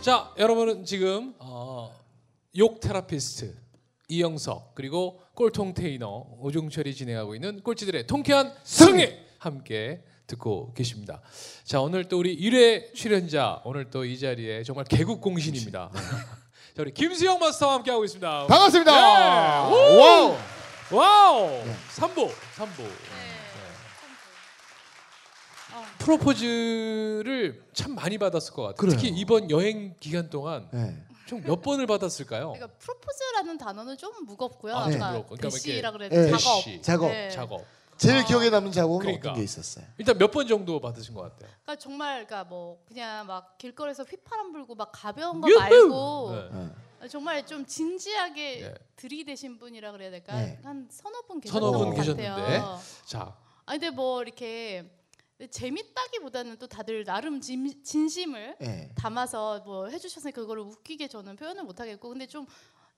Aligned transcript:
자, 0.00 0.32
여러분은 0.38 0.84
지금 0.84 1.34
어, 1.38 1.94
욕 2.56 2.80
therapist 2.80 3.54
이영석 4.08 4.74
그리고 4.74 5.20
꼴통 5.34 5.74
테이너 5.74 6.26
오종철이 6.40 6.94
진행하고 6.94 7.34
있는 7.34 7.60
꼴찌들의 7.62 8.06
통쾌한 8.06 8.52
승리 8.64 9.14
함께 9.38 10.02
듣고 10.26 10.72
계십니다. 10.74 11.20
자, 11.64 11.80
오늘 11.80 12.04
또 12.08 12.18
우리 12.18 12.36
1회 12.36 12.94
출연자 12.94 13.62
오늘 13.64 13.90
또 13.90 14.04
이 14.04 14.18
자리에 14.18 14.62
정말 14.62 14.84
개국 14.86 15.20
공신입니다. 15.20 15.90
자, 16.74 16.82
우리 16.82 16.92
김수영 16.94 17.38
마스터와 17.38 17.74
함께 17.74 17.90
하고 17.90 18.04
있습니다. 18.04 18.46
반갑습니다. 18.46 18.92
네. 18.92 19.74
오! 19.74 20.00
와우. 20.00 20.36
와우! 20.92 21.48
네. 21.64 21.74
어, 26.00 26.04
프로포즈를 26.04 27.62
참 27.72 27.94
많이 27.94 28.18
받았을 28.18 28.54
것 28.54 28.62
같아요. 28.62 28.76
그래요. 28.76 28.96
특히 28.96 29.08
이번 29.10 29.50
여행 29.50 29.94
기간 30.00 30.30
동안 30.30 30.68
네. 30.72 30.96
총몇 31.26 31.62
번을 31.62 31.86
받았을까요? 31.86 32.52
그러니까 32.52 32.66
프로포즈라는 32.78 33.58
단어는 33.58 33.96
좀 33.96 34.12
무겁고요. 34.26 34.74
아, 34.74 34.82
좀 34.84 34.92
그러니까 34.92 35.12
무겁고. 35.12 35.36
그러니까 35.36 35.48
대시라 35.56 35.92
그래야 35.92 36.08
네. 36.08 36.16
돼. 36.16 36.30
작업. 36.30 36.64
대시. 36.64 36.82
작업. 36.82 37.08
네. 37.10 37.28
작업. 37.30 37.64
제일 37.96 38.16
아. 38.20 38.24
기억에 38.24 38.48
남는 38.50 38.72
작업은 38.72 38.98
그러니까. 39.00 39.30
어떤 39.30 39.34
게 39.34 39.44
있었어요? 39.44 39.84
일단 39.98 40.16
몇 40.16 40.30
번 40.30 40.46
정도 40.48 40.80
받으신 40.80 41.14
것 41.14 41.20
같아요. 41.22 41.50
그러니까 41.62 41.76
정말 41.76 42.26
그러니까 42.26 42.48
뭐 42.48 42.82
그냥 42.88 43.26
막 43.26 43.58
길거리에서 43.58 44.04
휘파람 44.04 44.52
불고 44.52 44.74
막 44.74 44.90
가벼운 44.92 45.40
거 45.40 45.48
유후! 45.50 45.58
말고 45.58 46.32
네. 46.32 46.48
네. 47.02 47.08
정말 47.08 47.46
좀 47.46 47.64
진지하게 47.66 48.60
네. 48.60 48.74
들이대신 48.96 49.58
분이라 49.58 49.92
그래야 49.92 50.10
될까? 50.10 50.34
네. 50.34 50.58
한 50.62 50.88
서너 50.90 51.22
분 51.22 51.40
계셨던 51.40 51.60
서너 51.72 51.78
분 51.78 51.90
것 51.90 51.96
계셨는데. 51.96 52.28
같아요. 52.28 52.78
자, 53.04 53.34
아 53.66 53.72
근데 53.72 53.90
뭐 53.90 54.22
이렇게 54.22 54.90
재밌다기보다는 55.48 56.58
또 56.58 56.66
다들 56.66 57.04
나름 57.04 57.40
진, 57.40 57.82
진심을 57.82 58.56
네. 58.60 58.90
담아서 58.94 59.60
뭐 59.60 59.88
해주셔서 59.88 60.30
그거를 60.32 60.62
웃기게 60.62 61.08
저는 61.08 61.36
표현을 61.36 61.64
못 61.64 61.80
하겠고 61.80 62.08
근데 62.08 62.26
좀 62.26 62.46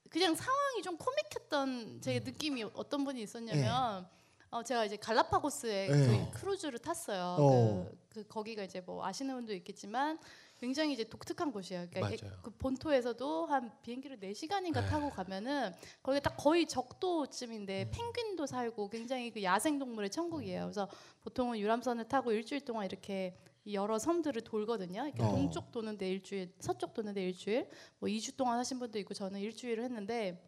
그냥 0.09 0.35
상황이 0.35 0.81
좀 0.81 0.97
코믹했던 0.97 2.01
제 2.01 2.17
음. 2.17 2.23
느낌이 2.23 2.63
어떤 2.73 3.03
분이 3.03 3.21
있었냐면 3.21 4.07
어 4.51 4.61
제가 4.61 4.85
이제 4.85 4.97
갈라파고스에 4.97 5.87
네. 5.87 6.29
그 6.31 6.39
크루즈를 6.39 6.79
탔어요. 6.79 7.37
어. 7.39 7.89
그, 8.09 8.21
그 8.21 8.27
거기가 8.27 8.63
이제 8.63 8.81
뭐 8.81 9.03
아시는 9.03 9.33
분도 9.35 9.53
있겠지만 9.53 10.19
굉장히 10.63 10.93
이제 10.93 11.03
독특한 11.03 11.51
곳이에요. 11.51 11.87
그러니까 11.91 12.25
맞아요. 12.25 12.39
그 12.41 12.49
본토에서도 12.51 13.47
한 13.47 13.69
비행기를 13.81 14.17
4시간인가 14.17 14.75
네. 14.75 14.85
타고 14.85 15.09
가면은 15.09 15.73
거기 16.01 16.21
딱 16.21 16.37
거의 16.37 16.63
음. 16.63 16.67
적도쯤인데 16.69 17.91
펭귄도 17.91 18.45
살고 18.45 18.89
굉장히 18.89 19.29
그 19.29 19.43
야생 19.43 19.77
동물의 19.77 20.09
천국이에요. 20.09 20.61
그래서 20.61 20.87
보통은 21.23 21.59
유람선을 21.59 22.07
타고 22.07 22.31
일주일 22.31 22.61
동안 22.61 22.85
이렇게 22.85 23.35
이 23.65 23.75
여러 23.75 23.99
섬들을 23.99 24.41
돌거든요. 24.43 25.05
이렇게 25.05 25.21
어. 25.21 25.31
동쪽 25.31 25.69
도는데 25.73 26.09
일주일, 26.09 26.53
서쪽 26.61 26.93
도는데 26.93 27.21
일주일, 27.25 27.67
뭐 27.99 28.07
2주 28.07 28.37
동안 28.37 28.57
하신 28.57 28.79
분도 28.79 28.97
있고 28.99 29.13
저는 29.13 29.41
일주일을 29.41 29.83
했는데 29.83 30.41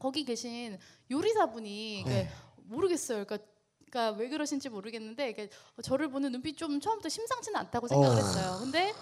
거기 0.00 0.24
계신 0.24 0.76
요리사분이 1.12 2.02
네. 2.06 2.28
그 2.28 2.62
모르겠어요. 2.74 3.24
그러니까, 3.24 3.46
그러니까 3.88 4.18
왜 4.18 4.28
그러신지 4.28 4.68
모르겠는데 4.68 5.30
이게 5.30 5.48
저를 5.80 6.08
보는 6.08 6.32
눈빛 6.32 6.56
좀 6.56 6.80
처음부터 6.80 7.08
심상치는 7.08 7.60
않다고 7.60 7.86
생각을 7.86 8.16
어. 8.16 8.18
했어요. 8.18 8.58
근데 8.60 8.92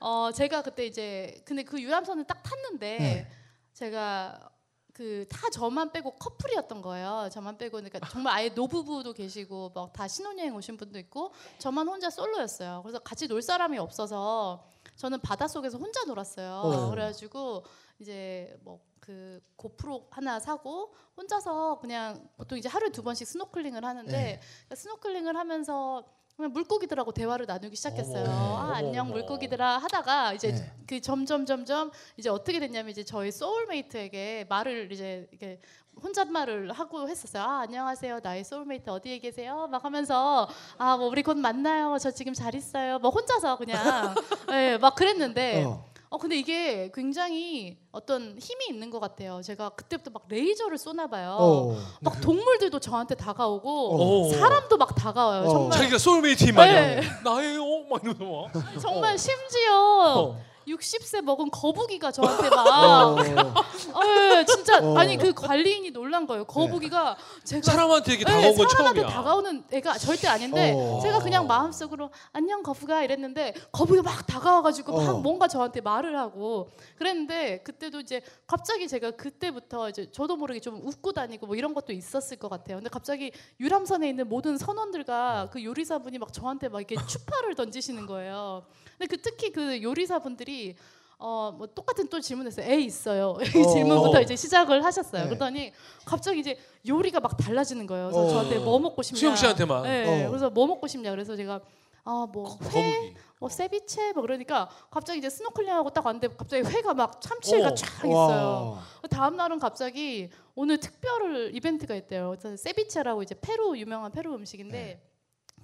어 0.00 0.30
제가 0.32 0.62
그때 0.62 0.86
이제 0.86 1.40
근데 1.44 1.62
그 1.62 1.80
유람선을 1.80 2.24
딱 2.24 2.42
탔는데 2.42 2.98
네. 2.98 3.30
제가 3.72 4.50
그 4.92 5.26
다 5.30 5.48
저만 5.50 5.92
빼고 5.92 6.16
커플이었던 6.16 6.82
거예요. 6.82 7.28
저만 7.32 7.56
빼고 7.56 7.76
그러니까 7.76 8.00
정말 8.08 8.34
아예 8.34 8.48
노부부도 8.48 9.12
계시고 9.12 9.70
막 9.74 9.92
다 9.92 10.08
신혼여행 10.08 10.54
오신 10.56 10.76
분도 10.76 10.98
있고 10.98 11.32
저만 11.58 11.86
혼자 11.86 12.10
솔로였어요. 12.10 12.82
그래서 12.82 12.98
같이 12.98 13.28
놀 13.28 13.40
사람이 13.40 13.78
없어서 13.78 14.64
저는 14.96 15.20
바닷속에서 15.20 15.78
혼자 15.78 16.04
놀았어요. 16.04 16.52
어. 16.64 16.90
그래가지고 16.90 17.64
이제 18.00 18.56
뭐 18.62 18.80
그 19.08 19.40
고프로 19.56 20.06
하나 20.10 20.38
사고 20.38 20.92
혼자서 21.16 21.78
그냥 21.80 22.28
보통 22.36 22.58
이제 22.58 22.68
하루에 22.68 22.90
두 22.90 23.02
번씩 23.02 23.26
스노클링을 23.26 23.82
하는데 23.82 24.12
네. 24.12 24.38
그러니까 24.66 24.74
스노클링을 24.74 25.34
하면서 25.34 26.04
그냥 26.38 26.52
물고기들하고 26.52 27.10
대화를 27.10 27.46
나누기 27.46 27.74
시작했어요. 27.74 28.22
어머. 28.22 28.30
아 28.58 28.62
어머, 28.66 28.72
안녕 28.74 29.06
어머. 29.06 29.14
물고기들아 29.14 29.78
하다가 29.78 30.34
이제 30.34 30.52
네. 30.52 30.72
그 30.86 31.00
점점 31.00 31.44
점점 31.44 31.90
이제 32.16 32.28
어떻게 32.30 32.60
됐냐면 32.60 32.90
이제 32.92 33.02
저희 33.02 33.32
soulmate에게 33.32 34.46
말을 34.48 34.92
이제 34.92 35.26
이렇게 35.32 35.60
혼잣말을 36.00 36.70
하고 36.70 37.08
했었어요. 37.08 37.42
아 37.42 37.58
안녕하세요 37.62 38.20
나의 38.22 38.44
소울메이트 38.44 38.88
어디에 38.88 39.18
계세요? 39.18 39.66
막 39.68 39.84
하면서 39.84 40.48
아 40.78 40.96
뭐 40.96 41.08
우리 41.08 41.24
곧 41.24 41.36
만나요. 41.38 41.98
저 41.98 42.12
지금 42.12 42.32
잘 42.34 42.54
있어요. 42.54 43.00
뭐 43.00 43.10
혼자서 43.10 43.56
그냥 43.58 44.14
예, 44.52 44.78
막 44.80 44.94
그랬는데 44.94 45.64
어. 45.64 45.84
어 46.10 46.16
근데 46.16 46.36
이게 46.38 46.90
굉장히 46.94 47.76
어떤 47.92 48.38
힘이 48.38 48.66
있는 48.70 48.88
것 48.88 48.98
같아요. 48.98 49.42
제가 49.42 49.70
그때부터 49.70 50.10
막 50.10 50.22
레이저를 50.28 50.78
쏘나 50.78 51.06
봐요. 51.06 51.36
어. 51.38 51.76
막 52.00 52.20
동물들도 52.20 52.78
저한테 52.80 53.14
다가오고 53.14 54.28
어. 54.30 54.32
사람도 54.32 54.78
막 54.78 54.94
다가와요. 54.94 55.42
어. 55.42 55.48
정말 55.48 55.78
자기가 55.78 55.98
soulmate인 55.98 56.54
마냥 56.54 56.74
네. 56.74 57.00
나예요, 57.24 57.84
막 57.90 58.02
이러면서 58.02 58.48
막. 58.64 58.80
정말 58.80 59.18
심지어 59.18 59.74
어. 59.74 60.40
60세 60.68 61.22
먹은 61.22 61.50
거북이가 61.50 62.12
저한테 62.12 62.50
막 62.50 62.66
어. 62.66 63.16
어, 63.16 64.04
예, 64.06 64.44
진짜 64.44 64.78
어. 64.80 64.96
아니 64.96 65.16
그 65.16 65.32
관리인이 65.32 65.90
놀란 65.90 66.26
거예요. 66.26 66.44
거북이가 66.44 67.16
제가 67.44 67.62
사람한테 67.72 68.14
이렇게 68.14 68.32
예, 68.32 68.34
다가온 68.36 68.56
건 68.56 68.68
사람한테 68.68 69.00
처음이야. 69.00 69.14
다가오는 69.16 69.64
애가 69.72 69.98
절대 69.98 70.28
아닌데 70.28 70.72
어. 70.76 71.00
제가 71.02 71.20
그냥 71.20 71.46
마음속으로 71.46 72.10
안녕 72.32 72.62
거북아 72.62 73.02
이랬는데 73.02 73.54
거북이가 73.72 74.02
막 74.02 74.26
다가와가지고 74.26 74.92
막 74.92 75.14
어. 75.16 75.18
뭔가 75.18 75.48
저한테 75.48 75.80
말을 75.80 76.18
하고 76.18 76.70
그랬는데 76.96 77.62
그때도 77.62 78.00
이제 78.00 78.22
갑자기 78.46 78.86
제가 78.88 79.12
그때부터 79.12 79.88
이제 79.88 80.10
저도 80.12 80.36
모르게 80.36 80.60
좀 80.60 80.80
웃고 80.84 81.12
다니고 81.12 81.46
뭐 81.46 81.56
이런 81.56 81.74
것도 81.74 81.92
있었을 81.92 82.36
것 82.38 82.48
같아요. 82.48 82.76
근데 82.76 82.90
갑자기 82.90 83.32
유람선에 83.60 84.08
있는 84.08 84.28
모든 84.28 84.56
선원들과 84.58 85.50
그 85.52 85.62
요리사분이 85.64 86.18
막 86.18 86.32
저한테 86.32 86.68
막 86.68 86.80
이렇게 86.80 86.96
추파를 87.06 87.54
던지시는 87.54 88.06
거예요. 88.06 88.64
근데 88.98 89.14
그 89.16 89.22
특히 89.22 89.52
그 89.52 89.82
요리사분들이 89.82 90.74
어 91.20 91.52
뭐 91.58 91.66
똑같은 91.66 92.06
또 92.08 92.20
질문했어요. 92.20 92.64
애 92.70 92.78
있어요. 92.80 93.36
이 93.42 93.58
어. 93.62 93.68
질문부터 93.68 94.20
이제 94.20 94.36
시작을 94.36 94.84
하셨어요. 94.84 95.22
네. 95.24 95.28
그러더니 95.28 95.72
갑자기 96.04 96.38
이제 96.40 96.56
요리가 96.86 97.18
막 97.20 97.36
달라지는 97.36 97.86
거예요. 97.86 98.06
그래서 98.06 98.24
어. 98.24 98.28
저한테 98.28 98.58
뭐 98.58 98.78
먹고 98.78 99.02
싶냐. 99.02 99.18
수영 99.18 99.34
씨한테만. 99.36 99.82
네. 99.82 100.24
어. 100.26 100.28
그래서 100.28 100.50
뭐 100.50 100.66
먹고 100.68 100.86
싶냐. 100.86 101.10
그래서 101.10 101.34
제가 101.34 101.60
아뭐 102.04 102.58
회. 102.72 103.14
뭐 103.40 103.48
세비체 103.48 104.12
뭐 104.12 104.22
그러니까 104.22 104.68
갑자기 104.90 105.18
이제 105.18 105.28
스노클링하고 105.28 105.90
딱 105.90 106.06
왔는데 106.06 106.28
갑자기 106.36 106.62
회가 106.68 106.94
막 106.94 107.20
참치회가 107.20 107.68
어. 107.68 107.74
쫙 107.74 108.04
있어요. 108.04 108.78
와. 109.02 109.08
다음 109.10 109.36
날은 109.36 109.58
갑자기 109.58 110.28
오늘 110.54 110.78
특별 110.78 111.50
이벤트가 111.54 111.96
있대요. 111.96 112.34
그래서 112.38 112.56
세비체라고 112.56 113.24
이제 113.24 113.34
페루 113.40 113.76
유명한 113.76 114.12
페루 114.12 114.32
음식인데 114.34 114.72
네. 114.78 115.02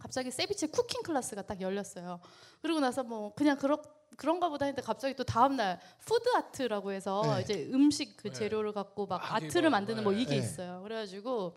갑자기 0.05 0.31
ceviche 0.31 0.67
cooking 0.67 1.03
class가 1.03 1.43
딱 1.43 1.63
열렸어요. 1.63 2.21
그리고 2.61 2.79
나서 2.79 3.03
뭐 3.03 3.33
그냥 3.35 3.57
그런 3.57 3.79
그런가 4.19 4.51
보다 4.51 4.67
했는데 4.67 4.83
갑자기 4.83 5.15
또 5.17 5.25
다음 5.25 5.57
날 5.57 5.81
food 6.05 6.29
art라고 6.37 6.93
해서 6.93 7.23
네. 7.25 7.41
이제 7.41 7.71
음식 7.73 8.19
그 8.19 8.29
네. 8.29 8.35
재료를 8.35 8.75
갖고 8.75 9.07
막 9.07 9.23
아, 9.25 9.41
뭐, 9.41 9.71
만드는 9.71 10.05
뭐 10.05 10.13
네. 10.13 10.21
이게 10.21 10.33
네. 10.33 10.37
있어요. 10.37 10.83
그래가지고 10.83 11.57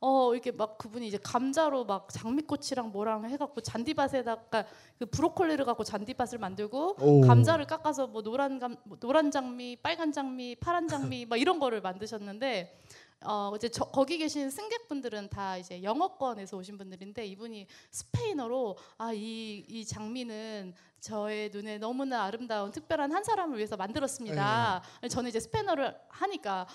어 0.00 0.34
이렇게 0.34 0.50
막 0.50 0.76
그분이 0.76 1.06
이제 1.06 1.18
감자로 1.22 1.84
막 1.84 2.08
장미꽃이랑 2.10 2.90
뭐랑 2.90 3.30
해갖고 3.30 3.60
잔디밭에다가 3.60 4.66
그 4.98 5.06
브로콜리를 5.06 5.64
갖고 5.64 5.84
잔디밭을 5.84 6.38
만들고 6.38 6.96
오. 7.00 7.20
감자를 7.20 7.64
깎아서 7.66 8.08
뭐 8.08 8.22
노란 8.22 8.58
감뭐 8.58 8.98
노란 8.98 9.30
장미, 9.30 9.76
빨간 9.76 10.10
장미, 10.10 10.56
파란 10.56 10.88
장미 10.88 11.26
막 11.26 11.40
이런 11.40 11.60
거를 11.60 11.80
만드셨는데 11.80 12.76
어 13.24 13.52
이제 13.56 13.68
저, 13.68 13.84
거기 13.84 14.18
계신 14.18 14.50
승객분들은 14.50 15.30
다 15.30 15.56
이제 15.56 15.82
영어권에서 15.82 16.56
오신 16.56 16.78
분들인데 16.78 17.26
이분이 17.26 17.66
스페인어로 17.90 18.76
아이이 18.98 19.84
장미는 19.86 20.74
저의 21.00 21.50
눈에 21.50 21.78
너무나 21.78 22.24
아름다운 22.24 22.70
특별한 22.70 23.12
한 23.12 23.24
사람을 23.24 23.56
위해서 23.56 23.76
만들었습니다. 23.76 24.82
저는 25.10 25.28
이제 25.28 25.40
스페인어를 25.40 25.94
하니까 26.08 26.66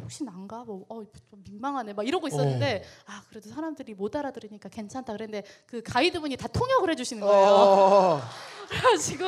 혹시 0.00 0.24
난가? 0.24 0.64
뭐 0.64 0.84
어, 0.88 1.02
좀 1.30 1.42
민망하네. 1.44 1.92
막 1.92 2.06
이러고 2.06 2.28
있었는데 2.28 2.84
아 3.06 3.22
그래도 3.28 3.48
사람들이 3.50 3.94
못 3.94 4.14
알아들으니까 4.14 4.68
괜찮다. 4.68 5.12
그랬는데 5.12 5.46
그 5.66 5.82
가이드분이 5.82 6.36
다 6.36 6.48
통역을 6.48 6.90
해주시는 6.90 7.26
거예요. 7.26 7.46
어. 7.48 8.20
그래가지고 8.68 9.24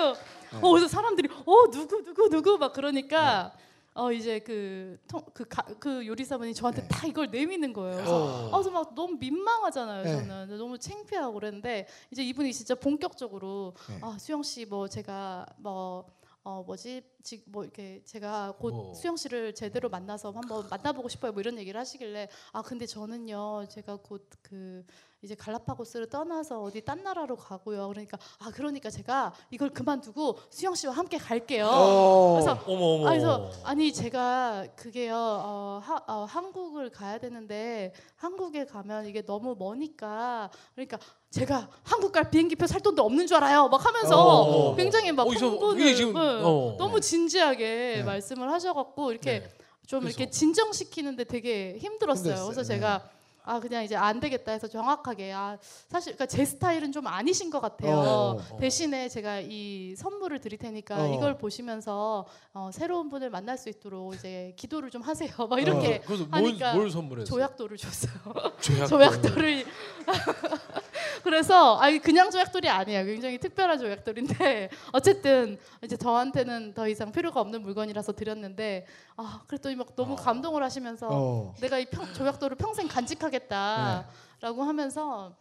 어 0.61 0.71
그래서 0.71 0.88
사람들이 0.88 1.29
어 1.44 1.71
누구 1.71 2.03
누구 2.03 2.29
누구? 2.29 2.59
막 2.59 2.73
그러니까 2.73 3.53
어 3.94 4.12
이제 4.12 4.38
그통그 4.38 5.44
그 5.81 6.06
요리사분이 6.06 6.55
저한테 6.55 6.82
네. 6.82 6.88
다 6.88 7.06
이걸 7.06 7.31
내미는 7.31 7.73
거예요. 7.73 7.96
그래서 7.96 8.25
어. 8.25 8.49
아, 8.49 8.50
그래서 8.52 8.70
막 8.70 8.94
너무 8.94 9.17
민망하잖아요. 9.19 10.05
네. 10.05 10.12
저는 10.12 10.58
너무 10.58 10.79
창피하고 10.79 11.35
그랬는데 11.35 11.87
이제 12.11 12.23
이분이 12.23 12.52
진짜 12.52 12.75
본격적으로 12.75 13.75
네. 13.88 13.99
아 14.02 14.17
수영 14.19 14.43
씨 14.43 14.67
뭐 14.67 14.88
제가 14.88 15.46
뭐 15.56 16.19
어 16.49 16.62
뭐지 16.62 17.02
지금 17.23 17.52
뭐 17.52 17.62
이렇게 17.62 18.02
제가 18.06 18.55
곧 18.58 18.73
어. 18.73 18.94
수영 18.94 19.19
씨를 19.19 19.55
제대로 19.55 19.91
만나서 19.91 20.31
한번 20.31 20.67
만나보고 20.70 21.11
싶어요 21.11 21.32
뭐 21.32 21.41
이런 21.43 21.58
얘기를 21.58 21.79
하시길래 21.79 22.26
아 22.52 22.62
근데 22.62 22.87
저는요 22.87 23.67
제가 23.69 23.96
곧그 23.96 24.82
이제 25.20 25.35
갈라파고스를 25.35 26.09
떠나서 26.09 26.62
어디 26.62 26.81
딴 26.81 27.03
나라로 27.03 27.35
가고요. 27.35 27.88
그러니까 27.88 28.17
아 28.38 28.50
그러니까 28.53 28.88
제가 28.88 29.32
이걸 29.50 29.70
그만두고 29.70 30.38
수영 30.49 30.76
씨와 30.76 30.93
함께 30.93 31.19
갈게요. 31.19 31.67
어. 31.67 32.32
그래서 32.35 32.53
어머 32.67 32.85
어머. 32.85 33.06
아, 33.06 33.11
그래서 33.11 33.50
아니 33.65 33.93
제가 33.93 34.67
그게요 34.76 35.17
어, 35.17 35.81
하, 35.82 35.97
어, 36.06 36.25
한국을 36.25 36.91
가야 36.91 37.19
되는데 37.19 37.93
한국에 38.15 38.65
가면 38.65 39.06
이게 39.06 39.23
너무 39.23 39.56
머니까 39.59 40.50
그러니까 40.76 40.99
제가 41.31 41.69
한국 41.82 42.12
갈 42.12 42.31
비행기표 42.31 42.69
살 42.69 42.81
돈도 42.81 43.03
없는 43.03 43.26
줄 43.26 43.38
알아요 43.38 43.69
막 43.69 43.85
하면서 43.85 44.17
어. 44.17 44.76
굉장히 44.76 45.11
막 45.11 45.26
이게 45.26 45.94
지금 45.94 46.15
네, 46.15 46.20
어. 46.20 46.76
너무 46.79 47.00
진지하게 47.00 47.94
네. 47.97 48.03
말씀을 48.05 48.53
하셔갖고 48.53 49.11
이렇게 49.11 49.41
네. 49.41 49.49
좀 49.88 50.00
그래서. 50.00 50.19
이렇게 50.19 50.31
진정시키는데 50.31 51.25
되게 51.25 51.76
힘들었어요. 51.79 52.35
힘들었어요. 52.35 52.44
그래서 52.44 52.62
네. 52.62 52.69
제가 52.69 53.18
아 53.49 53.61
그냥 53.61 53.83
이제 53.83 53.97
안 53.97 54.21
되겠다 54.21 54.53
해서 54.53 54.69
정확하게 54.69 55.33
아 55.33 55.56
사실 55.89 56.12
그러니까 56.12 56.27
제 56.27 56.45
스타일은 56.45 56.93
좀 56.93 57.06
아니신 57.06 57.49
것 57.49 57.61
같아요. 57.61 57.97
어. 57.97 58.56
대신에 58.59 59.09
제가 59.09 59.41
이 59.41 59.95
선물을 59.97 60.39
드릴 60.41 60.59
테니까 60.59 61.05
어. 61.05 61.15
이걸 61.15 61.39
보시면서 61.39 62.27
어, 62.53 62.69
새로운 62.71 63.09
분을 63.09 63.31
만날 63.31 63.56
수 63.56 63.71
있도록 63.71 64.15
이제 64.15 64.53
기도를 64.56 64.91
좀 64.91 65.00
하세요. 65.00 65.31
막 65.49 65.59
이렇게 65.61 65.97
어, 65.97 66.00
그래서 66.05 66.25
뭘, 66.27 66.45
하니까 66.45 66.75
뭘 66.75 66.91
선물했어요? 66.91 67.25
조약돌을 67.25 67.79
줬어요. 67.79 68.12
조약. 68.61 68.87
조약돌 68.87 69.45
을 69.45 69.65
그래서 71.25 71.77
아니 71.77 71.99
그냥 71.99 72.31
조약돌이 72.31 72.69
아니에요. 72.69 73.05
굉장히 73.05 73.39
특별한 73.39 73.79
조약돌인데 73.79 74.69
어쨌든 74.93 75.59
이제 75.83 75.97
저한테는 75.97 76.75
더 76.75 76.87
이상 76.87 77.12
필요가 77.12 77.41
없는 77.41 77.62
물건이라서 77.62 78.12
드렸는데 78.12 78.87
아 79.17 79.43
그랬더니 79.47 79.75
막 79.77 79.97
너무 79.97 80.12
어. 80.12 80.17
감동을 80.17 80.62
하시면서 80.62 81.09
어. 81.11 81.55
내가 81.61 81.79
이 81.79 81.87
평, 81.87 82.12
조약돌을 82.12 82.56
평생 82.56 82.89
간직하 82.89 83.31
겠다라고 83.38 84.62
하면서 84.62 85.37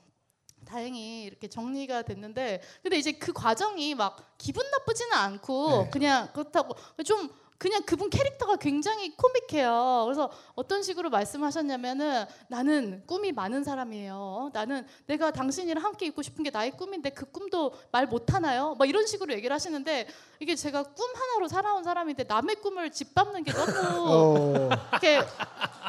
다행히 0.66 1.24
이렇게 1.24 1.48
정리가 1.48 2.02
됐는데 2.04 2.62
근데 2.84 2.98
이제 2.98 3.14
그 3.14 3.32
과정이 3.32 3.96
막 3.96 4.36
기분 4.38 4.70
나쁘지는 4.70 5.14
않고 5.14 5.84
네. 5.84 5.90
그냥 5.92 6.28
그렇다고 6.34 6.76
좀 7.06 7.30
그냥 7.58 7.82
그분 7.84 8.10
캐릭터가 8.10 8.58
굉장히 8.58 9.16
코믹해요. 9.16 10.04
그래서 10.06 10.30
어떤 10.56 10.84
식으로 10.84 11.10
말씀하셨냐면은 11.10 12.26
나는 12.50 13.04
꿈이 13.08 13.32
많은 13.32 13.64
사람이에요. 13.64 14.52
나는 14.54 14.86
내가 15.08 15.32
당신이랑 15.32 15.84
함께 15.84 16.06
있고 16.08 16.22
싶은 16.22 16.44
게 16.44 16.52
나의 16.52 16.72
꿈인데 16.72 17.10
그 17.12 17.26
꿈도 17.32 17.74
말 17.92 18.06
못하나요? 18.06 18.76
막 18.78 18.88
이런 18.88 19.08
식으로 19.08 19.34
얘기를 19.34 19.54
하시는데 19.54 20.08
이게 20.40 20.56
제가 20.56 20.84
꿈 20.84 21.08
하나로 21.16 21.48
살아온 21.48 21.84
사람인데 21.84 22.26
남의 22.26 22.58
꿈을 22.58 22.92
짓밟는 22.92 23.44
게 23.44 23.52
너무 23.52 23.70
어. 24.08 24.70
이렇게 24.92 25.22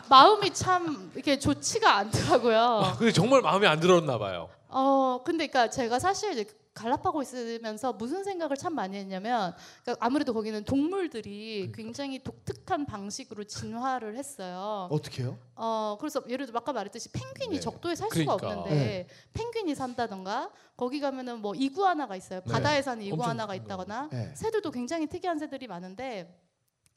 마음이 0.09 0.55
참 0.55 1.11
이렇게 1.15 1.39
좋지가 1.39 1.97
않더라고요. 1.97 2.59
아, 2.59 2.97
근데 2.97 3.13
정말 3.13 3.43
마음에 3.43 3.67
안 3.67 3.79
들었나 3.79 4.17
봐요. 4.19 4.49
어 4.71 5.21
근데 5.25 5.47
그러니까 5.47 5.71
제가 5.71 5.99
사실 5.99 6.33
이제 6.33 6.47
갈라파고 6.79 7.23
있으면서 7.23 7.93
무슨 7.93 8.25
생각을 8.25 8.57
참 8.57 8.75
많이 8.75 8.97
했냐면 8.97 9.55
그러니까 9.83 10.05
아무래도 10.07 10.33
거기는 10.33 10.63
동물들이 10.65 11.73
굉장히 11.75 12.23
독특한 12.23 12.87
방식으로 12.87 13.45
진화를 13.45 14.17
했어요. 14.17 14.89
어떻게요? 14.91 15.37
어 15.57 15.97
그래서 16.01 16.23
예를 16.29 16.47
들어 16.47 16.59
아까 16.59 16.73
말했듯이 16.73 17.11
펭귄이 17.11 17.57
네. 17.57 17.61
적도에 17.61 17.95
살 17.95 18.09
그러니까. 18.09 18.35
수가 18.39 18.47
없는데 18.53 19.09
펭귄이 19.33 19.75
산다던가 19.75 20.51
거기 20.77 21.01
가면은 21.01 21.41
뭐 21.41 21.55
이구아나가 21.55 22.15
있어요. 22.17 22.41
네. 22.47 22.53
바다에 22.53 22.83
사는 22.83 23.03
이구아나가. 23.03 23.55
있다거나 23.55 24.09
네. 24.13 24.33
새들도 24.35 24.71
굉장히 24.71 25.07
특이한 25.07 25.39
새들이 25.39 25.67
많은데 25.67 26.33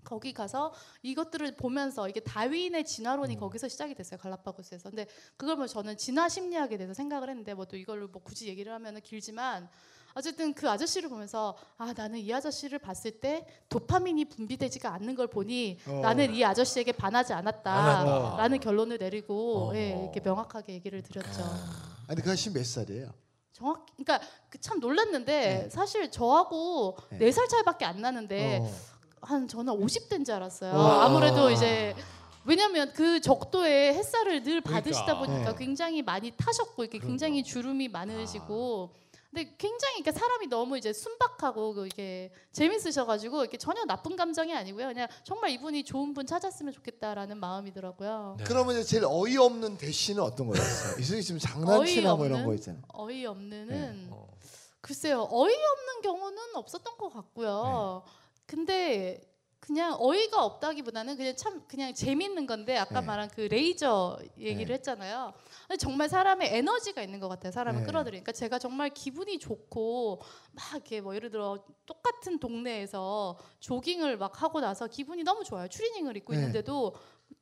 거기 0.03 0.33
가서 0.33 0.73
이것들을 1.03 1.55
보면서 1.55 2.07
이게 2.09 2.19
다윈의 2.19 2.85
진화론이 2.85 3.35
음. 3.35 3.39
거기서 3.39 3.67
시작이 3.67 3.95
됐어요 3.95 4.19
갈라파고스에서. 4.19 4.89
근데 4.89 5.07
그걸 5.37 5.55
뭐 5.55 5.67
저는 5.67 5.97
진화 5.97 6.27
심리학에 6.29 6.77
대해서 6.77 6.93
생각을 6.93 7.29
했는데 7.29 7.53
뭐 7.53 7.65
또 7.65 7.77
이걸로 7.77 8.07
뭐 8.09 8.21
굳이 8.21 8.47
얘기를 8.49 8.73
하면은 8.73 8.99
길지만 9.01 9.69
어쨌든 10.13 10.53
그 10.53 10.69
아저씨를 10.69 11.07
보면서 11.07 11.55
아 11.77 11.93
나는 11.95 12.19
이 12.19 12.33
아저씨를 12.33 12.79
봤을 12.79 13.11
때 13.21 13.45
도파민이 13.69 14.25
분비되지가 14.25 14.93
않는 14.95 15.15
걸 15.15 15.27
보니 15.27 15.79
어. 15.87 16.01
나는 16.01 16.33
이 16.33 16.43
아저씨에게 16.43 16.91
반하지 16.91 17.31
않았다. 17.31 17.71
않았다라는 17.71 18.59
결론을 18.59 18.97
내리고 18.97 19.69
어. 19.69 19.75
예, 19.75 19.91
이렇게 19.91 20.19
명확하게 20.19 20.73
얘기를 20.73 21.01
드렸죠. 21.01 21.41
아니 22.07 22.21
그 22.21 22.29
아저씨 22.29 22.51
몇 22.51 22.65
살이에요? 22.65 23.13
정확, 23.53 23.85
그러니까 23.95 24.19
그참 24.49 24.79
놀랐는데 24.81 25.69
사실 25.69 26.11
저하고 26.11 26.97
네. 27.11 27.17
네살 27.19 27.47
차이밖에 27.47 27.85
안 27.85 28.01
나는데 28.01 28.59
어. 28.61 28.90
한 29.21 29.47
저는 29.47 29.73
50대인 29.73 30.25
줄 30.25 30.35
알았어요. 30.35 30.73
와. 30.73 31.05
아무래도 31.05 31.49
이제 31.51 31.95
왜냐면 32.43 32.91
그 32.93 33.21
적도에 33.21 33.93
햇살을 33.93 34.43
늘 34.43 34.61
그러니까. 34.61 34.71
받으시다 34.71 35.19
보니까 35.19 35.51
네. 35.51 35.55
굉장히 35.57 36.01
많이 36.01 36.31
타셨고 36.31 36.83
이렇게 36.83 36.97
굉장히 36.99 37.43
주름이 37.43 37.87
많으시고 37.89 38.93
근데 39.29 39.55
굉장히 39.57 40.01
그러니까 40.01 40.19
사람이 40.19 40.47
너무 40.47 40.77
이제 40.77 40.91
순박하고 40.91 41.73
그 41.73 41.85
이게 41.85 42.33
재밌으셔가지고 42.51 43.41
이렇게 43.41 43.57
전혀 43.57 43.85
나쁜 43.85 44.17
감정이 44.17 44.53
아니고요. 44.53 44.87
그냥 44.87 45.07
정말 45.23 45.51
이분이 45.51 45.85
좋은 45.85 46.13
분 46.13 46.25
찾았으면 46.25 46.73
좋겠다라는 46.73 47.37
마음이더라고요. 47.37 48.35
네. 48.39 48.43
그러면 48.45 48.75
이제 48.75 48.83
제일 48.83 49.03
어이없는 49.07 49.77
대시는 49.77 50.21
어떤 50.21 50.47
거였어요? 50.47 50.99
이승희 50.99 51.21
지금 51.23 51.39
장난치나 51.39 52.15
뭐 52.15 52.25
이런 52.25 52.39
어이없는? 52.39 52.45
거 52.45 52.53
있잖아요. 52.55 52.81
어이없는은 52.89 54.07
어. 54.11 54.27
글쎄요 54.81 55.27
어이없는 55.31 56.01
경우는 56.03 56.37
없었던 56.55 56.97
것 56.97 57.13
같고요. 57.13 58.03
근데 58.51 59.21
그냥 59.61 59.95
어이가 59.97 60.43
없다기보다는 60.43 61.15
그냥 61.15 61.35
참 61.37 61.65
그냥 61.69 61.93
재밌는 61.93 62.47
건데 62.47 62.77
아까 62.77 62.99
네. 62.99 63.07
말한 63.07 63.29
그 63.29 63.41
레이저 63.41 64.19
얘기를 64.37 64.65
네. 64.67 64.73
했잖아요. 64.73 65.31
정말 65.79 66.09
사람의 66.09 66.57
에너지가 66.57 67.01
있는 67.01 67.21
것 67.21 67.29
같아요. 67.29 67.53
사람을 67.53 67.81
네. 67.81 67.85
끌어들이니까 67.85 68.33
제가 68.33 68.59
정말 68.59 68.89
기분이 68.89 69.39
좋고 69.39 70.21
막 70.51 70.73
이렇게 70.73 70.99
뭐 70.99 71.15
예를 71.15 71.29
들어 71.29 71.63
똑같은 71.85 72.39
동네에서 72.39 73.37
조깅을 73.61 74.17
막 74.17 74.41
하고 74.41 74.59
나서 74.59 74.87
기분이 74.87 75.23
너무 75.23 75.45
좋아요. 75.45 75.69
추리닝을 75.69 76.17
입고 76.17 76.33
네. 76.33 76.39
있는데도 76.39 76.93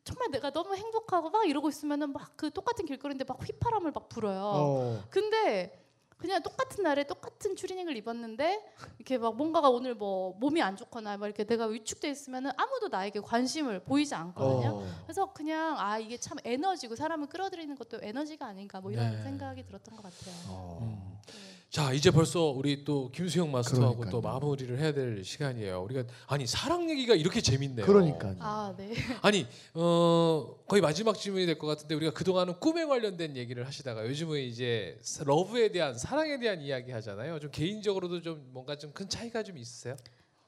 정말 0.04 0.30
내가 0.30 0.52
너무 0.52 0.76
행복하고 0.76 1.32
막 1.32 1.50
이러고 1.50 1.70
있으면은 1.70 2.14
막 2.14 2.34
그 2.36 2.52
똑같은 2.52 2.86
길거리인데 2.86 3.24
막 3.24 3.40
휘파람을 3.42 3.92
막 3.92 4.08
불어요. 4.10 4.42
어. 4.44 5.04
근데 5.10 5.88
그냥 6.19 6.44
똑같은 6.44 6.83
날에 6.83 7.07
똑같은 7.07 7.56
추리닝을 7.56 7.95
입었는데 7.95 8.62
이렇게 8.98 9.18
막 9.18 9.38
뭔가가 9.38 9.69
오늘 9.69 9.95
뭐 9.95 10.36
몸이 10.38 10.62
안 10.62 10.75
좋거나 10.75 11.16
막 11.18 11.25
이렇게 11.25 11.45
내가 11.45 11.66
위축돼 11.68 12.10
있으면은 12.10 12.51
아무도 12.57 12.89
나에게 12.89 13.21
관심을 13.21 13.80
보이지 13.83 14.13
않거든요. 14.16 14.69
어. 14.83 14.88
그래서 15.04 15.31
그냥 15.31 15.80
아 15.80 15.98
이게 15.98 16.18
참 16.18 16.38
에너지고 16.44 16.98
사람을 16.98 17.27
끌어들이는 17.27 17.75
것도 17.77 18.00
에너지가 18.01 18.45
아닌가 18.48 18.81
뭐 18.81 18.92
이런 18.92 19.12
네. 19.16 19.21
생각이 19.24 19.63
들었던 19.66 19.95
것 19.95 20.04
같아요. 20.04 20.36
어. 20.50 20.80
음. 20.81 21.18
네. 21.27 21.33
자 21.69 21.94
이제 21.94 22.10
벌써 22.10 22.45
우리 22.45 22.83
또 22.83 23.12
김수영 23.12 23.51
마스터하고 23.51 23.98
그러니까요. 23.98 24.10
또 24.12 24.22
마무리를 24.22 24.79
해야 24.79 24.91
될 24.91 25.24
시간이에요. 25.24 25.84
우리가 25.84 26.03
아니 26.25 26.48
사랑 26.48 26.89
얘기가 26.89 27.13
이렇게 27.13 27.41
재밌네요. 27.41 27.86
그러니까요. 27.86 28.36
아 28.39 28.74
네. 28.75 28.91
아니 29.22 29.46
어 29.75 30.55
거의 30.67 30.82
마지막 30.82 31.15
질문이 31.17 31.46
될 31.46 31.60
것 31.60 31.67
같은데 31.67 31.94
우리가 31.94 32.12
그동안은 32.13 32.60
꿈에 32.60 32.86
관련된 32.86 33.38
얘기를 33.38 33.67
하시다가 33.67 34.08
요즘은 34.08 34.39
이제 34.41 34.98
러브에 35.24 35.72
대한 35.72 35.96
사랑에 36.10 36.39
대한 36.39 36.60
이야기 36.60 36.92
하잖아요. 36.92 37.39
좀 37.39 37.51
개인적으로도 37.51 38.22
좀 38.24 38.50
뭔가 38.51 38.75
좀 38.75 38.92
큰 38.94 39.08
차이가 39.08 39.44
좀 39.44 39.58
있으세요? 39.60 39.96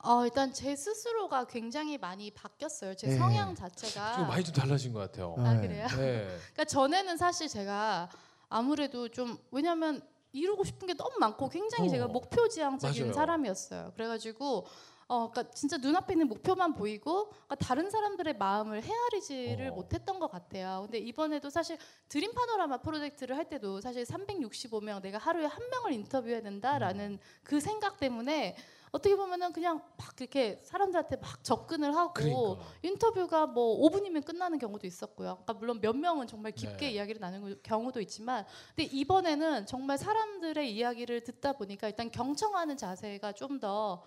어 0.03 0.25
일단 0.25 0.51
제 0.51 0.75
스스로가 0.75 1.45
굉장히 1.45 1.99
많이 1.99 2.31
바뀌었어요. 2.31 2.95
제 2.95 3.07
네. 3.07 3.15
성향 3.15 3.53
자체가. 3.53 4.13
지금 4.13 4.27
많이 4.27 4.43
좀 4.43 4.55
달라진 4.55 4.91
것 4.91 4.99
같아요. 4.99 5.35
아 5.37 5.53
네. 5.53 5.61
그래요? 5.67 5.87
네. 5.89 6.25
그러니까 6.53 6.63
전에는 6.65 7.15
사실 7.17 7.47
제가 7.47 8.09
아무래도 8.49 9.07
좀 9.09 9.37
왜냐면 9.51 10.01
이루고 10.33 10.63
싶은 10.63 10.87
게 10.87 10.95
너무 10.95 11.11
많고 11.19 11.49
굉장히 11.49 11.89
어. 11.89 11.91
제가 11.91 12.07
목표 12.07 12.47
지향적인 12.49 13.03
맞아요. 13.03 13.13
사람이었어요. 13.13 13.91
그래가지고 13.93 14.65
어, 15.11 15.29
그러니까 15.29 15.53
진짜 15.53 15.75
눈앞에 15.75 16.13
있는 16.13 16.29
목표만 16.29 16.73
보이고 16.73 17.31
그러니까 17.31 17.55
다른 17.55 17.89
사람들의 17.89 18.37
마음을 18.37 18.81
헤아리지를 18.81 19.71
어. 19.71 19.73
못했던 19.73 20.19
것 20.19 20.31
같아요. 20.31 20.83
근데 20.83 20.99
이번에도 20.99 21.49
사실 21.49 21.77
드림 22.07 22.33
파노라마 22.33 22.77
프로젝트를 22.77 23.35
할 23.35 23.49
때도 23.49 23.81
사실 23.81 24.03
365명 24.03 25.01
내가 25.01 25.17
하루에 25.17 25.45
한 25.47 25.69
명을 25.69 25.91
인터뷰해야 25.91 26.41
된다라는 26.41 27.19
그 27.43 27.59
생각 27.59 27.99
때문에 27.99 28.55
어떻게 28.91 29.15
보면은 29.17 29.51
그냥 29.51 29.81
막 29.97 30.13
이렇게 30.19 30.61
사람들한테 30.63 31.17
막 31.17 31.43
접근을 31.43 31.93
하고 31.95 32.13
그러니까. 32.13 32.65
인터뷰가 32.81 33.47
뭐 33.47 33.89
5분이면 33.89 34.23
끝나는 34.23 34.59
경우도 34.59 34.87
있었고요. 34.87 35.39
그러니까 35.43 35.53
물론 35.53 35.81
몇 35.81 35.95
명은 35.95 36.27
정말 36.27 36.53
깊게 36.53 36.87
네. 36.87 36.91
이야기를 36.91 37.21
나누는 37.21 37.59
경우도 37.63 38.01
있지만, 38.01 38.45
근데 38.75 38.89
이번에는 38.91 39.65
정말 39.65 39.97
사람들의 39.97 40.73
이야기를 40.73 41.23
듣다 41.23 41.53
보니까 41.53 41.87
일단 41.87 42.11
경청하는 42.11 42.75
자세가 42.77 43.33
좀 43.33 43.61
더 43.61 44.03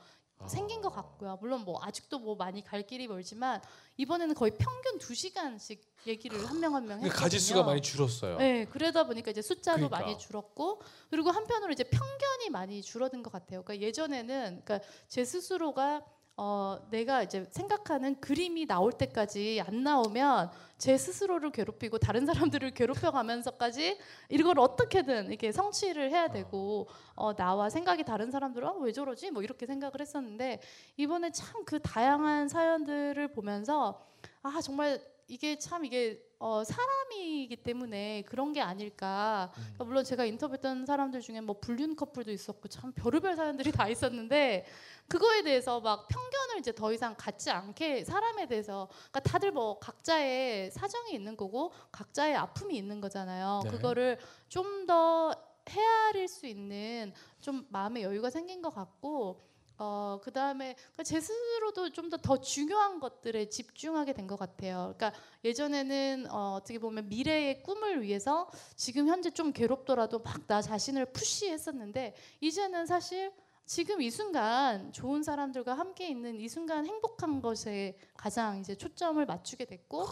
생긴 0.48 0.80
것 0.82 0.92
아. 0.92 0.96
같고요. 1.02 1.38
물론 1.40 1.62
뭐 1.64 1.80
아직도 1.82 2.18
뭐 2.18 2.34
많이 2.36 2.62
갈 2.64 2.82
길이 2.86 3.06
멀지만 3.08 3.60
이번에는 3.96 4.34
거의 4.34 4.52
평균 4.56 4.98
2 4.98 5.14
시간씩 5.14 5.82
얘기를 6.06 6.38
한 6.46 6.58
명 6.60 6.74
한명 6.74 6.98
근데 6.98 7.06
했거든요. 7.06 7.22
가지수가 7.24 7.62
많이 7.62 7.80
줄었어요. 7.80 8.36
네, 8.38 8.66
그러다 8.66 9.04
보니까 9.04 9.30
이제 9.30 9.40
숫자도 9.42 9.88
그러니까. 9.88 10.00
많이 10.00 10.18
줄었고 10.18 10.80
그리고 11.10 11.30
한편으로 11.30 11.72
이제 11.72 11.84
편견이 11.84 12.50
많이 12.50 12.82
줄어든 12.82 13.22
것 13.22 13.32
같아요. 13.32 13.62
그러니까 13.62 13.86
예전에는 13.86 14.62
그러니까 14.64 14.80
제 15.08 15.24
스스로가 15.24 16.04
어, 16.36 16.78
내가 16.90 17.22
이제 17.22 17.46
생각하는 17.50 18.20
그림이 18.20 18.66
나올 18.66 18.92
때까지 18.92 19.62
안 19.64 19.84
나오면 19.84 20.50
제 20.78 20.96
스스로를 20.98 21.52
괴롭히고 21.52 21.98
다른 21.98 22.26
사람들을 22.26 22.72
괴롭혀가면서까지 22.74 23.98
이걸 24.30 24.58
어떻게든 24.58 25.28
이렇게 25.28 25.52
성취를 25.52 26.10
해야 26.10 26.28
되고 26.28 26.88
어, 27.14 27.34
나와 27.34 27.70
생각이 27.70 28.02
다른 28.04 28.30
사람들은 28.32 28.66
아, 28.66 28.72
왜 28.80 28.90
저러지? 28.90 29.30
뭐 29.30 29.42
이렇게 29.42 29.64
생각을 29.66 30.00
했었는데 30.00 30.60
이번에 30.96 31.30
참 31.30 31.64
그 31.64 31.80
다양한 31.80 32.48
사연들을 32.48 33.28
보면서 33.28 34.04
아 34.42 34.60
정말 34.60 35.00
이게 35.26 35.58
참 35.58 35.84
이게 35.84 36.22
어, 36.38 36.62
사람이기 36.62 37.56
때문에 37.56 38.22
그런 38.22 38.52
게 38.52 38.60
아닐까. 38.60 39.50
그러니까 39.54 39.84
물론 39.84 40.04
제가 40.04 40.24
인터뷰했던 40.26 40.84
사람들 40.86 41.20
중에 41.20 41.40
뭐 41.40 41.58
불륜 41.58 41.96
커플도 41.96 42.30
있었고 42.30 42.68
참 42.68 42.92
별의별 42.92 43.34
사연들이 43.34 43.72
다 43.72 43.88
있었는데 43.88 44.66
그거에 45.08 45.42
대해서 45.42 45.80
막 45.80 46.06
편견을 46.08 46.58
이제 46.58 46.74
더 46.74 46.92
이상 46.92 47.14
갖지 47.16 47.50
않게 47.50 48.04
사람에 48.04 48.46
대해서 48.46 48.88
그러니까 49.10 49.20
다들 49.20 49.52
뭐 49.52 49.78
각자의 49.78 50.70
사정이 50.70 51.12
있는 51.12 51.36
거고 51.36 51.72
각자의 51.90 52.36
아픔이 52.36 52.76
있는 52.76 53.00
거잖아요. 53.00 53.60
네. 53.64 53.70
그거를 53.70 54.18
좀 54.48 54.84
더 54.86 55.32
헤아릴 55.68 56.28
수 56.28 56.46
있는 56.46 57.12
좀 57.40 57.66
마음의 57.70 58.02
여유가 58.02 58.30
생긴 58.30 58.60
것 58.62 58.70
같고 58.74 59.40
어 59.78 60.20
그 60.22 60.30
다음에 60.32 60.76
제 61.04 61.20
스스로도 61.20 61.90
좀 61.90 62.08
더 62.10 62.16
더 62.18 62.40
중요한 62.40 63.00
것들에 63.00 63.48
집중하게 63.48 64.12
된 64.12 64.26
것 64.28 64.38
같아요. 64.38 64.94
그러니까 64.96 65.12
예전에는 65.44 66.26
어, 66.30 66.54
어떻게 66.60 66.78
보면 66.78 67.08
미래의 67.08 67.62
꿈을 67.62 68.02
위해서 68.02 68.48
지금 68.76 69.08
현재 69.08 69.30
좀 69.30 69.52
괴롭더라도 69.52 70.20
막 70.20 70.46
나 70.46 70.60
자신을 70.62 71.06
푸시했었는데 71.06 72.14
이제는 72.40 72.86
사실 72.86 73.32
지금 73.66 74.00
이 74.02 74.10
순간 74.10 74.92
좋은 74.92 75.22
사람들과 75.22 75.72
함께 75.74 76.08
있는 76.08 76.38
이 76.38 76.48
순간 76.48 76.86
행복한 76.86 77.40
것에 77.40 77.96
가장 78.16 78.58
이제 78.60 78.74
초점을 78.76 79.24
맞추게 79.24 79.64
됐고 79.64 80.06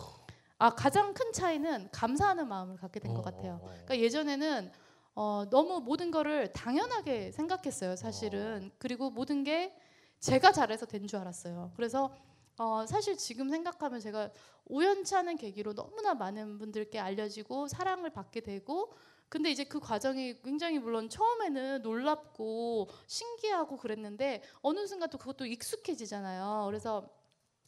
아 0.59 0.71
가장 0.71 1.13
큰 1.13 1.33
차이는 1.33 1.89
감사하는 1.93 2.49
마음을 2.49 2.77
갖게 2.77 2.99
된것 3.01 3.19
어, 3.21 3.23
같아요. 3.23 3.53
어, 3.63 3.67
어. 3.67 3.69
그러니까 3.69 3.99
예전에는 3.99 4.73
어, 5.15 5.45
너무 5.51 5.81
모든 5.81 6.11
거를 6.11 6.53
당연하게 6.53 7.33
생각했어요, 7.33 7.97
사실은. 7.97 8.71
그리고 8.79 9.11
모든 9.11 9.45
게 9.45 9.75
제가 10.21 10.53
잘해서 10.53 10.87
된 10.87 11.07
줄 11.07 11.19
알았어요. 11.19 11.73
그래서 11.77 12.15
어, 12.59 12.87
사실 12.87 13.17
지금 13.17 13.49
생각하면 13.51 14.01
제가 14.01 14.31
우연찮은 14.67 15.37
계기로 15.37 15.75
너무나 15.75 16.15
많은 16.15 16.59
분들께 16.59 16.99
알려지고 16.99 17.69
사랑을 17.69 18.11
받게 18.11 18.41
되고 18.41 18.93
근데 19.29 19.51
이제 19.51 19.65
그 19.65 19.81
과정이 19.81 20.41
굉장히 20.43 20.79
물론 20.79 21.09
처음에는 21.09 21.83
놀랍고 21.83 22.89
신기하고 23.07 23.79
그랬는데 23.79 24.43
어느 24.61 24.87
순간 24.87 25.09
또 25.11 25.19
그것도 25.19 25.47
익숙해지잖아요. 25.47 26.65
그래서 26.67 27.09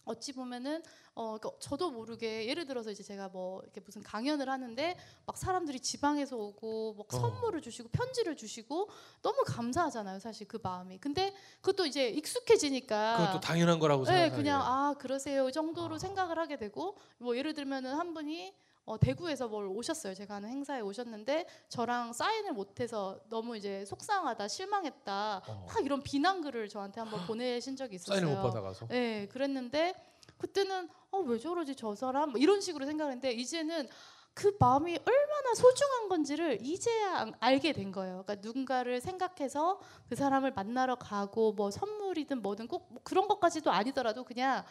어찌 0.05 0.33
보면은 0.33 0.83
어 1.15 1.39
그러니까 1.39 1.51
저도 1.61 1.91
모르게 1.91 2.47
예를 2.49 2.67
들어서 2.67 2.91
이제 2.91 3.03
제가 3.03 3.29
뭐 3.29 3.63
이렇게 3.63 3.81
무슨 3.81 4.03
강연을 4.03 4.49
하는데 4.49 4.97
막 5.27 5.37
사람들이 5.37 5.81
지방에서 5.81 6.37
오고 6.37 6.95
막 6.99 7.15
어. 7.15 7.19
선물을 7.19 7.63
주시고 7.63 7.89
편지를 7.91 8.37
주시고 8.37 8.89
너무 9.23 9.43
감사하잖아요, 9.47 10.19
사실 10.19 10.47
그 10.49 10.59
마음이. 10.63 10.99
근데 10.99 11.35
그것도 11.61 11.87
이제 11.87 12.09
익숙해지니까 12.09 13.17
그것도 13.19 13.41
당연한 13.41 13.79
거라고 13.79 14.05
네, 14.05 14.11
생각해요. 14.13 14.37
그냥 14.37 14.63
아 14.63 14.95
그러세요 14.99 15.49
이 15.49 15.53
정도로 15.53 15.95
아. 15.95 15.99
생각을 15.99 16.39
하게 16.39 16.57
되고 16.57 16.97
뭐 17.19 17.37
예를 17.37 17.55
들면은 17.55 17.95
한 17.95 18.13
분이 18.15 18.55
어, 18.87 18.99
대구에서 18.99 19.49
뭘 19.49 19.67
오셨어요. 19.67 20.15
제가 20.15 20.35
하는 20.35 20.51
행사에 20.51 20.81
오셨는데 20.81 21.47
저랑 21.71 22.13
사인을 22.13 22.53
못해서 22.53 23.19
너무 23.31 23.57
이제 23.57 23.85
속상하다, 23.87 24.47
실망했다, 24.49 25.43
어. 25.49 25.67
막 25.67 25.85
이런 25.85 26.03
비난 26.03 26.43
글을 26.43 26.69
저한테 26.69 27.01
한번 27.01 27.27
보내신 27.27 27.77
적이 27.77 27.97
있었어요. 27.97 28.21
사인을 28.21 28.35
못 28.37 28.43
받아가서. 28.43 28.87
네, 28.89 29.27
그랬는데 29.29 29.95
그때는 30.39 30.89
어, 31.11 31.19
왜 31.21 31.39
저러지 31.39 31.75
저 31.77 31.95
사람 31.95 32.31
뭐 32.33 32.41
이런 32.41 32.61
식으로 32.61 32.85
생각했는데 32.85 33.33
이제는 33.33 33.89
그 34.35 34.55
마음이 34.59 34.99
얼마나 35.07 35.55
소중한 35.55 36.09
건지를 36.09 36.59
이제야 36.61 37.21
알- 37.21 37.33
알게 37.39 37.73
된 37.73 37.93
거예요. 37.93 38.25
그러니까 38.27 38.47
누군가를 38.47 39.01
생각해서 39.01 39.79
그 40.09 40.17
사람을 40.17 40.51
만나러 40.53 40.97
가고 40.97 41.53
뭐 41.53 41.71
선물이든 41.71 42.43
뭐든 42.43 42.67
꼭 42.67 42.89
뭐 42.91 43.01
그런 43.05 43.29
것까지도 43.29 43.71
아니더라도 43.71 44.25
그냥 44.25 44.65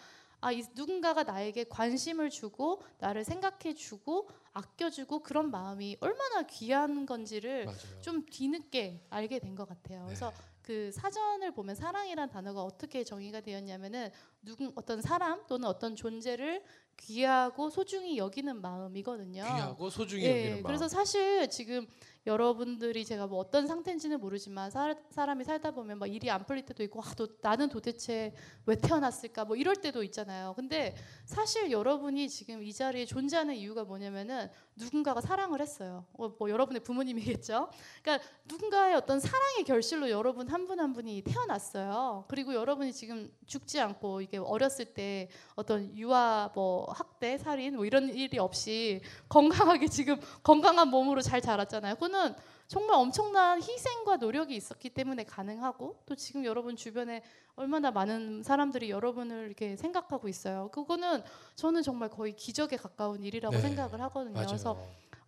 아, 0.43 0.51
이 0.51 0.61
누군가가 0.75 1.23
나에게 1.23 1.63
관심을 1.69 2.29
주고 2.29 2.81
나를 2.99 3.23
생각해 3.23 3.73
주고 3.75 4.29
아껴 4.51 4.89
주고 4.89 5.19
그런 5.23 5.49
마음이 5.51 5.95
얼마나 6.01 6.41
귀한 6.43 7.05
건지를 7.05 7.65
맞아요. 7.65 8.01
좀 8.01 8.25
뒤늦게 8.25 9.05
알게 9.09 9.39
된 9.39 9.55
것 9.55 9.67
같아요. 9.67 10.03
그래서 10.05 10.31
네. 10.31 10.35
그 10.61 10.91
사전을 10.91 11.51
보면 11.51 11.75
사랑이란 11.75 12.29
단어가 12.29 12.61
어떻게 12.63 13.03
정의가 13.03 13.39
되었냐면은 13.41 14.09
누군 14.43 14.71
어떤 14.75 15.01
사람 15.01 15.45
또는 15.47 15.67
어떤 15.67 15.95
존재를 15.95 16.63
귀하고 16.97 17.69
소중히 17.69 18.17
여기는 18.17 18.61
마음이거든요. 18.61 19.43
귀하고 19.43 19.89
소중히 19.89 20.23
예, 20.23 20.29
여기는 20.29 20.51
마음. 20.57 20.63
그래서 20.63 20.87
사실 20.87 21.49
지금 21.49 21.87
여러분들이 22.25 23.03
제가 23.03 23.27
뭐 23.27 23.39
어떤 23.39 23.67
상태인지는 23.67 24.19
모르지만 24.19 24.71
사, 24.71 24.95
사람이 25.09 25.43
살다 25.43 25.71
보면 25.71 25.99
막 25.99 26.07
일이 26.07 26.29
안 26.29 26.45
풀릴 26.45 26.65
때도 26.65 26.81
있고 26.83 27.01
아, 27.01 27.13
도, 27.15 27.27
나는 27.41 27.67
도대체 27.67 28.33
왜 28.65 28.75
태어났을까 28.75 29.43
뭐 29.43 29.57
이럴 29.57 29.75
때도 29.75 30.03
있잖아요. 30.03 30.53
근데 30.55 30.95
사실 31.25 31.69
여러분이 31.71 32.29
지금 32.29 32.63
이 32.63 32.71
자리에 32.71 33.05
존재하는 33.05 33.55
이유가 33.55 33.83
뭐냐면은 33.83 34.49
누군가가 34.77 35.19
사랑을 35.19 35.61
했어요. 35.61 36.05
어, 36.13 36.29
뭐 36.39 36.49
여러분의 36.49 36.81
부모님이겠죠. 36.83 37.69
그러니까 38.01 38.25
누군가의 38.45 38.95
어떤 38.95 39.19
사랑의 39.19 39.65
결실로 39.65 40.09
여러분 40.09 40.47
한 40.47 40.65
분한 40.65 40.93
분이 40.93 41.23
태어났어요. 41.23 42.25
그리고 42.29 42.53
여러분이 42.53 42.93
지금 42.93 43.33
죽지 43.45 43.81
않고 43.81 44.21
이게 44.33 44.39
어렸을 44.39 44.85
때 44.85 45.29
어떤 45.53 45.95
유아 45.95 46.51
뭐 46.55 46.91
학대, 46.91 47.37
살인 47.37 47.75
뭐 47.75 47.85
이런 47.85 48.09
일이 48.09 48.39
없이 48.39 48.99
건강하게 49.29 49.87
지금 49.87 50.19
건강한 50.41 50.87
몸으로 50.87 51.21
잘 51.21 51.39
자랐잖아요. 51.39 51.93
그거는 51.95 52.33
정말 52.67 52.97
엄청난 52.97 53.61
희생과 53.61 54.17
노력이 54.17 54.55
있었기 54.55 54.89
때문에 54.89 55.23
가능하고 55.23 56.01
또 56.07 56.15
지금 56.15 56.45
여러분 56.45 56.75
주변에 56.75 57.21
얼마나 57.55 57.91
많은 57.91 58.41
사람들이 58.41 58.89
여러분을 58.89 59.45
이렇게 59.45 59.75
생각하고 59.75 60.27
있어요. 60.27 60.69
그거는 60.71 61.21
저는 61.55 61.83
정말 61.83 62.09
거의 62.09 62.35
기적에 62.35 62.77
가까운 62.77 63.21
일이라고 63.21 63.55
네, 63.55 63.61
생각을 63.61 64.01
하거든요. 64.01 64.33
맞아요. 64.33 64.47
그래서 64.47 64.77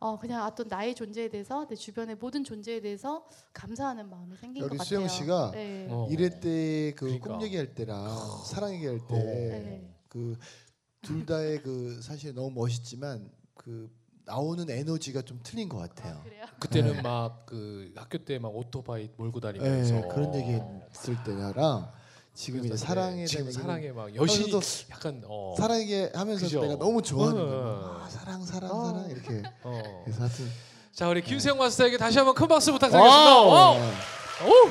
어 0.05 0.19
그냥 0.19 0.45
어떤 0.45 0.67
나의 0.67 0.93
존재에 0.93 1.29
대해서 1.29 1.65
내 1.67 1.75
주변의 1.75 2.17
모든 2.17 2.43
존재에 2.43 2.79
대해서 2.79 3.25
감사하는 3.53 4.07
마음이 4.07 4.35
생긴 4.37 4.61
것 4.61 4.69
우리 4.69 4.77
같아요. 4.77 4.87
수영 4.87 5.07
씨가 5.07 5.49
네. 5.51 5.87
어. 5.89 6.07
이래 6.11 6.29
때그 6.29 6.93
그러니까. 6.95 7.27
꿈 7.31 7.41
얘기할 7.41 7.73
때랑 7.73 8.07
사랑 8.45 8.75
얘기할 8.75 8.97
어. 8.97 9.07
네. 9.09 9.95
때그둘 10.11 11.25
다의 11.25 11.59
그 11.63 11.99
사실 12.03 12.35
너무 12.35 12.51
멋있지만 12.51 13.31
그 13.55 13.89
나오는 14.25 14.69
에너지가 14.69 15.23
좀 15.23 15.39
틀린 15.41 15.69
것 15.69 15.77
같아요. 15.79 16.17
아, 16.19 16.23
그래요? 16.23 16.45
그때는 16.59 16.93
네. 16.97 17.01
막그 17.01 17.93
학교 17.95 18.19
때 18.19 18.37
막 18.37 18.55
오토바이 18.55 19.09
몰고 19.17 19.39
네, 19.39 19.53
다니면서 19.53 20.07
그런 20.09 20.35
얘기 20.35 20.51
했을 20.51 21.15
때랑 21.23 21.91
지금 22.35 22.59
이제 22.59 22.67
그래서 22.69 22.85
사랑에 22.85 23.21
네, 23.21 23.25
지금 23.25 23.49
사랑에 23.51 23.91
막 23.91 24.13
열심히 24.13 24.51
하면서도 24.51 24.91
약간 24.93 25.23
어, 25.25 25.55
사랑 25.57 25.79
얘기 25.79 25.95
하면서 26.13 26.45
그죠? 26.45 26.61
내가 26.61 26.75
너무 26.75 27.01
좋아하는 27.01 27.41
어. 27.41 27.45
거야. 27.45 28.03
아, 28.05 28.09
사랑 28.09 28.45
사랑 28.45 28.71
어. 28.71 28.85
사랑 28.87 29.09
이렇게. 29.09 29.41
어. 29.63 30.01
그래서 30.03 30.21
하여튼 30.21 30.51
자 30.91 31.07
우리 31.09 31.21
김수영 31.21 31.57
마스터에게 31.57 31.97
다시 31.97 32.17
한번 32.17 32.35
큰 32.35 32.47
박수 32.47 32.71
부탁드리겠습니다. 32.73 33.25
Wow. 33.25 33.49
Wow. 33.49 33.77
오! 33.77 34.69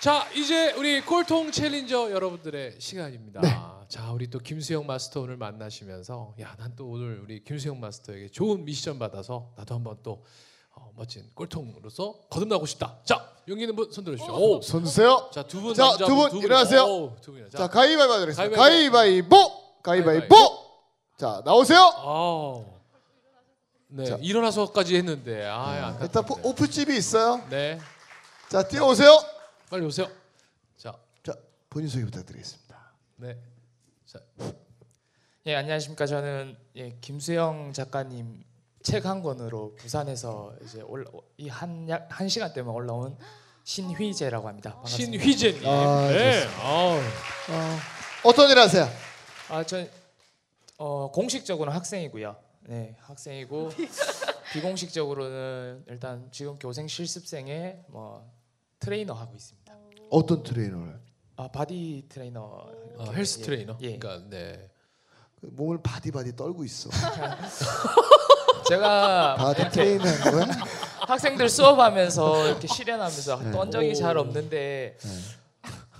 자 0.00 0.26
이제 0.34 0.72
우리 0.72 1.00
꼴통 1.00 1.52
challenger 1.52 2.10
여러분들의 2.10 2.74
시간입니다. 2.80 3.40
네. 3.40 3.56
자 3.88 4.10
우리 4.10 4.28
또 4.28 4.40
김수영 4.40 4.86
마스터 4.86 5.20
오늘 5.20 5.36
만나시면서 5.36 6.34
야 6.40 6.56
난 6.58 6.74
또 6.74 6.88
오늘 6.88 7.20
우리 7.22 7.44
김수영 7.44 7.78
마스터에게 7.78 8.28
좋은 8.28 8.64
미션 8.64 8.98
받아서 8.98 9.52
나도 9.56 9.74
한번 9.76 9.98
또 10.02 10.12
어, 10.12 10.24
멋진 10.96 11.28
꼴통으로서 11.34 12.20
거듭나고 12.30 12.66
싶다. 12.66 12.98
자 13.04 13.32
용기 13.48 13.62
있는 13.64 13.74
분손 13.74 14.04
들어 14.04 14.16
주시죠. 14.16 14.34
오. 14.34 14.60
손 14.60 14.84
드세요. 14.84 15.28
자 15.32 15.42
두 15.44 15.60
분 15.60 15.74
자, 15.74 15.84
남자 15.88 16.06
두분분 16.06 16.38
일어나세요. 16.42 16.82
오, 16.84 17.16
두 17.20 17.32
분이요. 17.32 17.48
자, 17.50 17.58
자, 17.58 17.66
가위바위보 17.68 18.12
하겠습니다. 18.12 18.56
가위바위보. 18.56 19.36
가위바위보. 19.82 20.34
자, 21.18 21.42
나오세요. 21.44 21.78
아우. 21.96 22.64
네 23.88 24.04
자. 24.06 24.16
일어나서까지 24.20 24.96
했는데 24.96 25.44
아 25.44 25.68
안타깝네. 25.70 26.04
일단 26.06 26.24
포- 26.24 26.48
오프집이 26.48 26.96
있어요. 26.96 27.46
네 27.50 27.78
자, 28.48 28.62
뛰어오세요. 28.66 29.10
빨리 29.70 29.84
오세요. 29.84 30.08
자 30.78 30.94
자, 31.22 31.34
본인 31.68 31.88
소개 31.88 32.04
부탁드리겠습니다. 32.04 32.92
네. 33.16 33.38
자예 35.44 35.56
안녕하십니까 35.56 36.06
저는 36.06 36.56
예, 36.76 36.96
김수영 37.00 37.72
작가님 37.72 38.44
책 38.82 39.06
한 39.06 39.22
권으로 39.22 39.74
부산에서 39.76 40.54
이제 40.64 40.80
올라 40.82 41.10
이한한 41.36 42.28
시간 42.28 42.52
때문에 42.52 42.74
올라온 42.74 43.16
신휘재라고 43.64 44.48
합니다. 44.48 44.72
반갑습니다. 44.74 45.22
신휘재님. 45.22 45.66
아, 45.68 46.08
네. 46.08 46.46
아우. 46.60 46.96
어, 46.98 47.78
어떤 48.24 48.50
일 48.50 48.58
하세요? 48.58 48.88
아저 49.48 49.86
어, 50.78 51.10
공식적으로는 51.12 51.76
학생이고요. 51.76 52.36
네 52.68 52.96
학생이고 53.00 53.70
비공식적으로는 54.52 55.84
일단 55.88 56.28
지금 56.30 56.58
교생 56.58 56.86
실습생의 56.88 57.84
뭐 57.88 58.30
트레이너 58.80 59.14
하고 59.14 59.34
있습니다. 59.34 59.72
어떤 60.10 60.42
트레이너를? 60.42 61.00
아 61.36 61.48
바디 61.48 62.06
트레이너. 62.08 62.68
아, 62.98 63.10
헬스 63.12 63.40
예, 63.40 63.44
트레이너. 63.44 63.76
예. 63.80 63.96
그러니까 63.98 64.28
네. 64.28 64.70
그 65.40 65.46
몸을 65.52 65.82
바디바디 65.82 66.36
떨고 66.36 66.64
있어. 66.64 66.90
제가 68.72 69.34
바디 69.34 69.68
트레이너 69.70 70.04
한 70.04 70.32
거야? 70.32 70.46
학생들 71.00 71.48
수업하면서 71.48 72.46
이렇게 72.48 72.66
시연하면서 72.66 73.40
네. 73.44 73.50
떤 73.50 73.70
적이 73.70 73.94
잘 73.94 74.16
오. 74.16 74.20
없는데 74.20 74.96
네. 74.98 75.10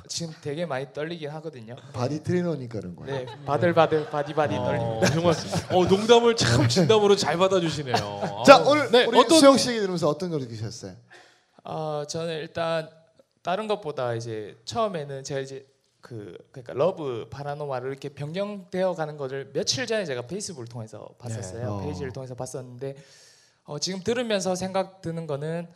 지금 0.08 0.34
되게 0.42 0.64
많이 0.66 0.86
떨리긴 0.92 1.28
하거든요. 1.30 1.76
바디 1.92 2.22
트레이너니까 2.22 2.80
그런 2.80 2.96
거야. 2.96 3.06
네, 3.06 3.26
바들바들 3.44 4.10
바디바디 4.10 4.54
떨립니다. 4.54 4.84
어, 4.84 5.04
정말 5.06 5.34
어, 5.70 5.84
농담을 5.86 6.36
참 6.36 6.68
진담으로 6.68 7.16
잘 7.16 7.36
받아주시네요. 7.36 7.94
자 8.46 8.58
어, 8.62 8.70
오늘 8.70 8.90
네, 8.90 9.04
우리 9.04 9.18
어떤 9.18 9.38
수영 9.38 9.56
씨 9.58 9.70
얘기 9.70 9.80
들으면서 9.80 10.08
어떤 10.08 10.30
걸 10.30 10.40
느끼셨어요? 10.40 10.94
아 11.64 12.04
저는 12.08 12.38
일단 12.38 12.88
다른 13.42 13.68
것보다 13.68 14.14
이제 14.14 14.56
처음에는 14.64 15.24
제가 15.24 15.40
이제 15.40 15.66
그 16.02 16.36
그러니까 16.50 16.74
러브 16.74 17.28
파노라마를 17.30 17.88
이렇게 17.88 18.10
변경되어 18.10 18.94
가는 18.94 19.16
것을 19.16 19.52
며칠 19.52 19.86
전에 19.86 20.04
제가 20.04 20.26
페이스북을 20.26 20.66
통해서 20.66 21.08
봤었어요. 21.18 21.62
네. 21.62 21.64
어. 21.64 21.78
페이지를 21.78 22.12
통해서 22.12 22.34
봤었는데 22.34 22.96
어, 23.64 23.78
지금 23.78 24.00
들으면서 24.00 24.56
생각 24.56 25.00
드는 25.00 25.26
거는 25.26 25.68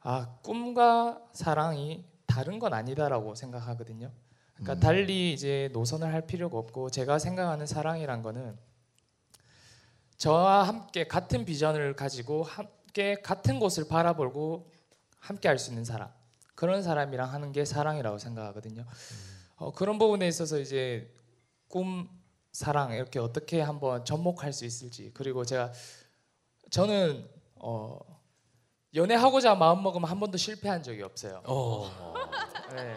아 0.00 0.34
꿈과 0.42 1.22
사랑이 1.32 2.04
다른 2.26 2.58
건 2.58 2.74
아니다라고 2.74 3.36
생각하거든요. 3.36 4.10
그러니까 4.54 4.74
음. 4.74 4.80
달리 4.80 5.32
이제 5.32 5.70
노선을 5.72 6.12
할 6.12 6.26
필요가 6.26 6.58
없고 6.58 6.90
제가 6.90 7.20
생각하는 7.20 7.64
사랑이란 7.66 8.22
거는 8.22 8.58
저와 10.16 10.64
함께 10.64 11.06
같은 11.06 11.44
비전을 11.44 11.94
가지고 11.94 12.42
함께 12.42 13.14
같은 13.22 13.60
곳을 13.60 13.86
바라보고 13.86 14.72
함께 15.20 15.46
할 15.46 15.58
수 15.58 15.70
있는 15.70 15.84
사람 15.84 16.08
그런 16.56 16.82
사람이랑 16.82 17.32
하는 17.32 17.52
게 17.52 17.64
사랑이라고 17.64 18.18
생각하거든요. 18.18 18.84
어, 19.58 19.72
그런 19.72 19.98
부분에 19.98 20.26
있어서 20.28 20.58
이제 20.58 21.12
꿈 21.68 22.08
사랑 22.52 22.92
이렇게 22.92 23.18
어떻게 23.18 23.60
한번 23.60 24.04
접목할 24.04 24.52
수 24.52 24.64
있을지 24.64 25.10
그리고 25.14 25.44
제가 25.44 25.72
저는 26.70 27.28
어, 27.56 27.98
연애하고자 28.94 29.54
마음 29.54 29.82
먹으면 29.82 30.08
한 30.08 30.18
번도 30.18 30.38
실패한 30.38 30.82
적이 30.82 31.02
없어요. 31.02 31.42
어. 31.44 31.90
네. 32.74 32.94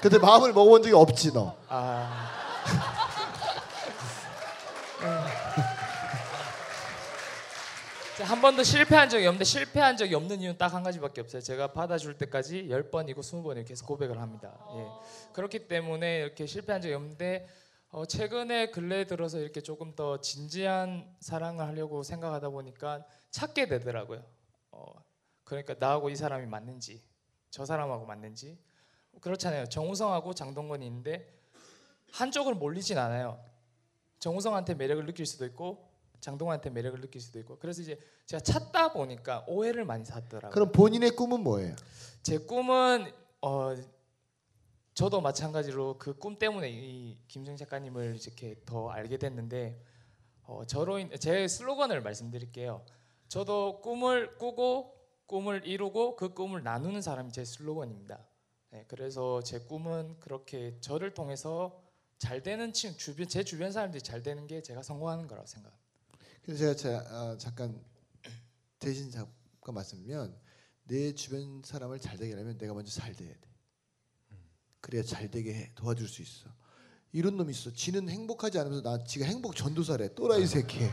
근데 0.00 0.18
마음을 0.18 0.52
먹어본 0.52 0.82
적이 0.82 0.94
없지 0.94 1.32
너. 1.32 1.56
아. 1.68 2.39
한 8.22 8.40
번도 8.40 8.62
실패한 8.62 9.08
적이 9.08 9.26
없는데 9.26 9.44
실패한 9.44 9.96
적이 9.96 10.14
없는 10.16 10.40
이유는 10.40 10.58
딱 10.58 10.70
한 10.74 10.82
가지밖에 10.82 11.20
없어요. 11.20 11.42
제가 11.42 11.72
받아줄 11.72 12.16
때까지 12.18 12.68
열 12.70 12.90
번이고 12.90 13.22
스무 13.22 13.42
번이고 13.42 13.66
계속 13.66 13.86
고백을 13.86 14.20
합니다. 14.20 14.56
예. 14.76 15.32
그렇기 15.32 15.66
때문에 15.68 16.20
이렇게 16.20 16.46
실패한 16.46 16.80
적이 16.80 16.94
없는데 16.94 17.48
어, 17.90 18.04
최근에 18.06 18.70
근래 18.70 19.04
들어서 19.06 19.38
이렇게 19.38 19.60
조금 19.60 19.94
더 19.96 20.20
진지한 20.20 21.12
사랑을 21.20 21.66
하려고 21.66 22.02
생각하다 22.04 22.50
보니까 22.50 23.04
찾게 23.30 23.66
되더라고요. 23.66 24.24
어, 24.70 24.84
그러니까 25.42 25.74
나하고 25.78 26.10
이 26.10 26.14
사람이 26.16 26.46
맞는지 26.46 27.02
저 27.50 27.64
사람하고 27.64 28.06
맞는지 28.06 28.58
그렇잖아요. 29.20 29.66
정우성하고 29.68 30.34
장동건이 30.34 30.86
있는데 30.86 31.36
한쪽으로 32.12 32.54
몰리진 32.56 32.96
않아요. 32.96 33.42
정우성한테 34.20 34.74
매력을 34.74 35.04
느낄 35.06 35.26
수도 35.26 35.44
있고 35.46 35.89
장동건한테 36.20 36.70
매력을 36.70 37.00
느낄 37.00 37.20
수도 37.20 37.38
있고 37.40 37.58
그래서 37.58 37.82
이제 37.82 37.98
제가 38.26 38.42
찾다 38.42 38.92
보니까 38.92 39.44
오해를 39.48 39.84
많이 39.84 40.04
샀더라고요. 40.04 40.50
그럼 40.52 40.72
본인의 40.72 41.10
꿈은 41.12 41.40
뭐예요? 41.42 41.74
제 42.22 42.38
꿈은 42.38 43.10
어 43.42 43.74
저도 44.94 45.20
마찬가지로 45.20 45.98
그 45.98 46.18
꿈 46.18 46.38
때문에 46.38 46.68
이 46.70 47.16
김정 47.28 47.56
작가님을 47.56 48.18
이렇게 48.22 48.56
더 48.66 48.90
알게 48.90 49.16
됐는데 49.18 49.82
어 50.42 50.64
저로 50.66 50.98
인, 50.98 51.10
제 51.18 51.46
슬로건을 51.48 52.02
말씀드릴게요. 52.02 52.84
저도 53.28 53.80
꿈을 53.80 54.36
꾸고 54.36 54.94
꿈을 55.26 55.64
이루고 55.64 56.16
그 56.16 56.34
꿈을 56.34 56.62
나누는 56.64 57.02
사람이 57.02 57.32
제 57.32 57.44
슬로건입니다. 57.44 58.18
네, 58.72 58.84
그래서 58.88 59.40
제 59.42 59.60
꿈은 59.60 60.18
그렇게 60.20 60.76
저를 60.80 61.14
통해서 61.14 61.80
잘 62.18 62.42
되는 62.42 62.72
친 62.72 62.96
주변 62.98 63.26
제 63.28 63.42
주변 63.44 63.72
사람들이 63.72 64.02
잘 64.02 64.22
되는 64.22 64.46
게 64.46 64.60
제가 64.60 64.82
성공하는 64.82 65.26
거라고 65.28 65.46
생각. 65.46 65.72
그래서 66.42 66.74
제가 66.74 66.74
자, 66.74 67.06
아, 67.10 67.36
잠깐 67.38 67.80
대신 68.78 69.10
잠깐 69.10 69.74
말씀드리면 69.74 70.34
내 70.84 71.14
주변 71.14 71.62
사람을 71.64 72.00
잘 72.00 72.16
되게 72.16 72.32
하려면 72.32 72.58
내가 72.58 72.74
먼저 72.74 72.90
잘 72.90 73.14
돼야 73.14 73.32
돼. 73.32 73.40
그래야 74.80 75.02
잘 75.02 75.30
되게 75.30 75.54
해, 75.54 75.72
도와줄 75.74 76.08
수 76.08 76.22
있어. 76.22 76.48
이런 77.12 77.36
놈이 77.36 77.52
있어. 77.52 77.72
지는 77.72 78.08
행복하지 78.08 78.58
않으면서 78.58 78.82
나 78.82 79.04
지가 79.04 79.26
행복 79.26 79.54
전도사래. 79.54 80.14
또라이 80.14 80.46
새끼. 80.46 80.88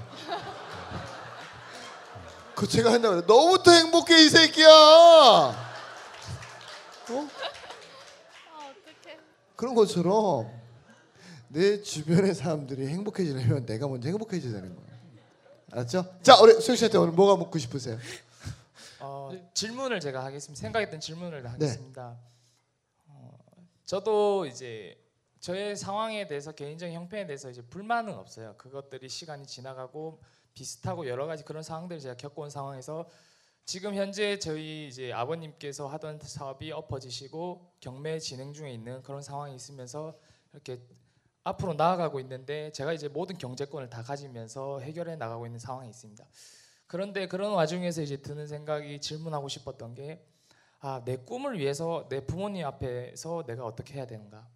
그 2.56 2.68
제가 2.68 2.92
한다고 2.92 3.16
그래. 3.16 3.26
너부터 3.28 3.72
행복해 3.72 4.26
이 4.26 4.30
새끼야. 4.30 4.68
어? 4.68 5.54
아. 7.10 7.28
그런 9.56 9.74
것처럼 9.74 10.52
내 11.48 11.82
주변의 11.82 12.36
사람들이 12.36 12.88
행복해지려면 12.88 13.66
내가 13.66 13.88
먼저 13.88 14.10
행복해져야 14.10 14.54
되는 14.54 14.76
거예요. 14.76 14.87
알았죠? 15.72 16.20
자, 16.22 16.40
우리 16.42 16.60
수영 16.62 16.78
씨한테 16.78 16.98
오늘 16.98 17.14
뭐가 17.14 17.36
묻고 17.36 17.60
싶으세요? 17.60 17.98
어, 19.02 19.32
질문을 19.54 20.00
제가 20.00 20.24
하겠습니다. 20.24 20.60
생각했던 20.60 21.00
질문을 21.00 21.52
하겠습니다. 21.52 22.18
어, 23.08 23.38
저도 23.86 24.46
이제 24.46 24.98
저의 25.40 25.76
상황에 25.76 26.28
대해서 26.28 26.54
개인적인 26.54 26.96
형편에 26.96 27.28
대해서 27.28 27.50
이제 27.50 27.62
불만은 27.62 28.14
없어요. 28.16 28.56
그것들이 28.58 29.10
시간이 29.10 29.46
지나가고 29.46 30.22
비슷하고 30.54 31.08
여러 31.08 31.28
가지 31.28 31.44
그런 31.44 31.62
상황들을 31.62 32.00
제가 32.02 32.16
겪어온 32.16 32.50
상황에서 32.50 33.08
지금 33.66 33.94
현재 33.96 34.40
저희 34.40 34.88
이제 34.88 35.12
아버님께서 35.12 35.88
하던 35.88 36.20
사업이 36.22 36.72
엎어지시고 36.72 37.74
경매 37.82 38.18
진행 38.20 38.54
중에 38.54 38.72
있는 38.72 39.04
그런 39.04 39.22
상황이 39.22 39.54
있으면서 39.56 40.18
이렇게 40.54 40.80
앞으로 41.48 41.74
나아가고 41.74 42.20
있는데 42.20 42.72
제가 42.72 42.94
이제 42.94 43.08
모든 43.08 43.38
경제권을 43.38 43.90
다 43.90 44.04
가지면서 44.04 44.80
해결해 44.80 45.16
나가고 45.16 45.46
있는 45.46 45.60
상황이 45.60 45.90
있습니다. 45.90 46.26
그런데 46.88 47.28
그런 47.28 47.54
와중에서 47.54 48.02
이제 48.02 48.18
드는 48.18 48.48
생각이 48.48 49.00
질문하고 49.00 49.48
싶었던 49.48 49.96
게 49.96 50.26
아, 50.80 51.02
내 51.06 51.18
꿈을 51.18 51.58
위해서 51.58 52.08
내 52.10 52.26
부모님 52.26 52.66
앞에서 52.66 53.46
내가 53.48 53.66
어떻게 53.66 53.96
해야 53.96 54.06
되는가? 54.06 54.48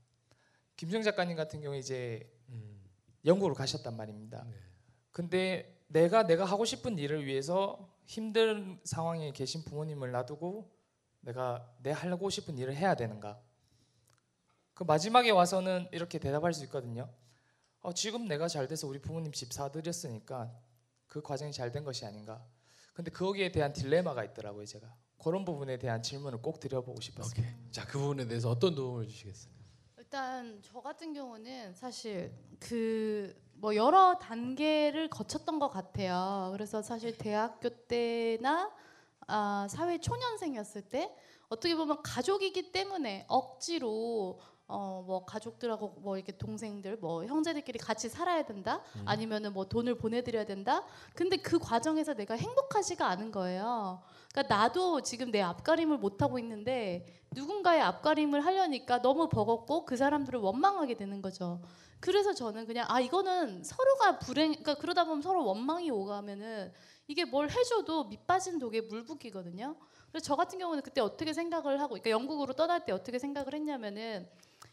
김정 0.76 1.02
작가님 1.02 1.36
같은 1.36 1.62
경우에 1.62 1.80
이제 1.80 2.30
음. 2.50 2.84
영국으로 3.26 3.54
가셨단 3.54 3.96
말입니다. 3.96 4.44
네. 4.46 4.54
근데 5.12 5.84
내가 5.88 6.26
내가 6.26 6.46
하고 6.46 6.66
싶은 6.66 6.98
일을 6.98 7.26
위해서 7.26 7.90
힘든 8.06 8.80
상황에 8.84 9.32
계신 9.32 9.64
부모님을 9.64 10.12
놔두고 10.12 10.72
내가 11.22 11.74
내 11.82 11.92
하고 11.92 12.30
싶은 12.30 12.58
일을 12.58 12.76
해야 12.76 12.96
되는가? 12.96 13.40
그 14.82 14.84
마지막에 14.84 15.30
와서는 15.30 15.90
이렇게 15.92 16.18
대답할 16.18 16.56
수 16.56 16.64
있거든요. 16.64 17.08
어, 17.82 17.94
지금 17.94 18.28
내가 18.28 18.48
잘 18.48 18.68
돼서 18.68 18.88
우리 18.88 19.00
부모님 19.00 19.32
집 19.32 19.54
사드렸으니까 19.54 20.52
그 21.06 21.22
과정이 21.22 21.54
잘 21.54 21.72
된 21.72 21.84
것이 21.84 22.04
아닌가? 22.04 22.44
근데 22.96 23.12
거기에 23.12 23.52
대한 23.52 23.74
딜레마가 23.74 24.24
있더라고요, 24.24 24.66
제가. 24.66 24.92
그런 25.24 25.46
부분에 25.46 25.78
대한 25.78 26.02
질문을 26.02 26.42
꼭 26.42 26.60
드려보고 26.60 27.00
싶었어요. 27.00 27.32
오케이. 27.32 27.54
자, 27.70 27.86
그 27.86 28.00
부분에 28.00 28.26
대해서 28.28 28.50
어떤 28.50 28.74
도움을 28.74 29.08
주시겠어요? 29.08 29.54
일단 30.00 30.60
저 30.64 30.82
같은 30.82 31.14
경우는 31.14 31.76
사실 31.76 32.34
그 32.60 33.40
뭐 33.62 33.76
여러 33.76 34.18
단계를 34.18 35.12
거쳤던 35.12 35.60
것 35.60 35.70
같아요. 35.70 36.50
그래서 36.54 36.82
사실 36.82 37.16
대학교 37.16 37.70
때나 37.70 38.72
아, 39.28 39.68
사회 39.70 40.00
초년생이었을 40.00 40.82
때 40.90 41.16
어떻게 41.48 41.76
보면 41.76 42.02
가족이기 42.02 42.72
때문에 42.72 43.26
억지로 43.28 44.40
어 44.72 45.02
뭐 45.06 45.26
가족들하고 45.26 45.96
뭐 46.00 46.18
이렇게 46.18 46.32
동생들 46.38 46.98
뭐 46.98 47.26
형제들끼리 47.26 47.80
같이 47.80 48.08
살아야 48.08 48.44
된다? 48.44 48.82
아니면은 49.06 49.52
뭐 49.54 49.66
돈을 49.66 49.96
보내드려야 49.96 50.46
된다? 50.46 50.86
근데 51.16 51.38
그 51.38 51.60
과정에서 51.60 52.14
내가 52.14 52.36
행복하지가 52.36 53.06
않은 53.08 53.32
거예요. 53.32 54.02
그러니까 54.32 54.56
나도 54.56 55.02
지금 55.02 55.32
내 55.32 55.42
앞가림을 55.42 55.98
못 55.98 56.22
하고 56.22 56.40
있는데 56.40 57.06
누군가의 57.32 57.82
앞가림을 57.82 58.46
하려니까 58.46 59.02
너무 59.02 59.28
버겁고 59.28 59.86
그 59.86 59.98
사람들을 59.98 60.40
원망하게 60.40 60.96
되는 60.96 61.22
거죠. 61.22 61.62
그래서 62.00 62.34
저는 62.34 62.66
그냥 62.66 62.86
아 62.90 63.00
이거는 63.00 63.64
서로가 63.64 64.20
불행 64.20 64.52
그러니까 64.52 64.76
그러다 64.76 65.04
보면 65.06 65.22
서로 65.22 65.46
원망이 65.46 65.92
오가면은 65.92 66.72
이게 67.08 67.26
뭘 67.26 67.50
해줘도 67.50 68.06
밑 68.06 68.26
빠진 68.26 68.58
독에 68.60 68.82
물 68.82 69.04
붓기거든요. 69.04 69.76
그래서 70.12 70.24
저 70.24 70.36
같은 70.36 70.60
경우는 70.60 70.82
그때 70.84 71.02
어떻게 71.02 71.34
생각을 71.34 71.80
하고, 71.80 71.90
그러니까 71.90 72.10
영국으로 72.10 72.54
떠날 72.54 72.86
때 72.86 72.92
어떻게 72.92 73.20
생각을 73.20 73.54
했냐면은 73.54 74.30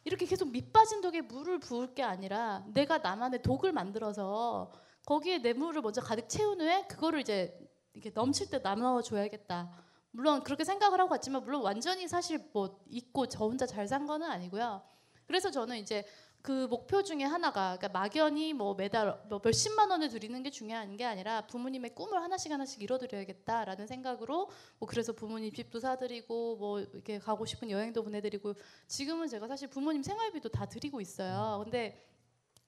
이렇게 0.09 0.25
계속 0.25 0.51
밑 0.51 0.73
빠진 0.73 1.03
독에 1.03 1.21
물을 1.21 1.61
부을 1.61 1.95
게 1.95 2.03
아니라 2.03 2.65
내가 2.73 2.97
나만의 2.97 3.43
독을 3.43 3.73
만들어서 3.73 4.73
거기에 5.05 5.43
내 5.43 5.53
물을 5.53 5.83
먼저 5.83 6.01
가득 6.01 6.31
채운 6.31 6.63
후에 6.63 6.87
그거를 6.89 7.21
이제 7.21 7.55
이렇게 7.93 8.09
넘칠 8.15 8.49
때 8.49 8.63
나눠 8.63 9.03
줘야겠다. 9.03 9.71
물론 10.13 10.43
그렇게 10.43 10.65
생각을 10.65 10.99
하고 10.99 11.11
갔지만 11.11 11.45
물론 11.45 11.61
완전히 11.61 12.09
사실 12.09 12.49
뭐 12.55 12.81
잊고 12.89 13.27
저 13.29 13.45
혼자 13.45 13.67
잘 13.67 13.87
산 13.87 14.07
거는 14.07 14.27
아니고요. 14.31 14.83
그래서 15.27 15.51
저는 15.51 15.77
이제 15.77 16.07
그 16.43 16.67
목표 16.67 17.03
중에 17.03 17.25
하나가 17.25 17.77
그러니까 17.77 17.89
막연히 17.89 18.53
뭐 18.53 18.75
매달 18.75 19.21
뭐 19.29 19.41
몇십만 19.43 19.91
원을 19.91 20.09
드리는 20.09 20.41
게 20.43 20.51
중요한 20.51 20.97
게 20.97 21.05
아니라 21.05 21.47
부모님의 21.47 21.95
꿈을 21.95 22.23
하나씩 22.23 22.53
하나씩 22.53 22.81
이뤄드려야겠다라는 22.83 23.87
생각으로 23.87 24.49
뭐 24.79 24.89
그래서 24.89 25.13
부모님 25.13 25.53
집도 25.53 25.81
사드리고 25.81 26.57
뭐 26.57 26.81
이렇게 26.81 27.19
가고 27.19 27.45
싶은 27.45 27.71
여행도 27.71 28.03
보내드리고 28.03 28.55
지금은 28.87 29.29
제가 29.29 29.49
사실 29.49 29.69
부모님 29.69 30.03
생활비도 30.03 30.49
다 30.51 30.67
드리고 30.67 31.01
있어요. 31.01 31.61
근데 31.65 32.05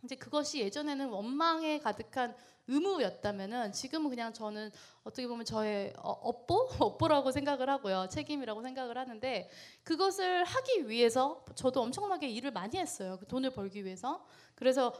이제 0.04 0.16
그것이 0.16 0.60
예전에는 0.60 1.08
원망에 1.08 1.78
가득한 1.78 2.34
의무였다면은 2.70 3.72
지금은 3.72 4.10
그냥 4.10 4.32
저는 4.32 4.70
어떻게 5.02 5.26
보면 5.26 5.44
저의 5.44 5.92
어, 5.98 6.10
업보? 6.10 6.68
업보라고 6.78 7.32
생각을 7.32 7.68
하고요. 7.68 8.08
책임이라고 8.10 8.62
생각을 8.62 8.96
하는데 8.96 9.50
그것을 9.82 10.44
하기 10.44 10.88
위해서 10.88 11.44
저도 11.54 11.82
엄청나게 11.82 12.28
일을 12.28 12.52
많이 12.52 12.78
했어요. 12.78 13.16
그 13.18 13.26
돈을 13.26 13.50
벌기 13.50 13.84
위해서. 13.84 14.24
그래서 14.54 14.92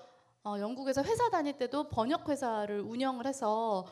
어, 0.43 0.57
영국에서 0.59 1.03
회사 1.03 1.29
다닐 1.31 1.57
때도 1.59 1.89
번역 1.89 2.29
회사를 2.29 2.81
운영을 2.81 3.27
해서 3.27 3.87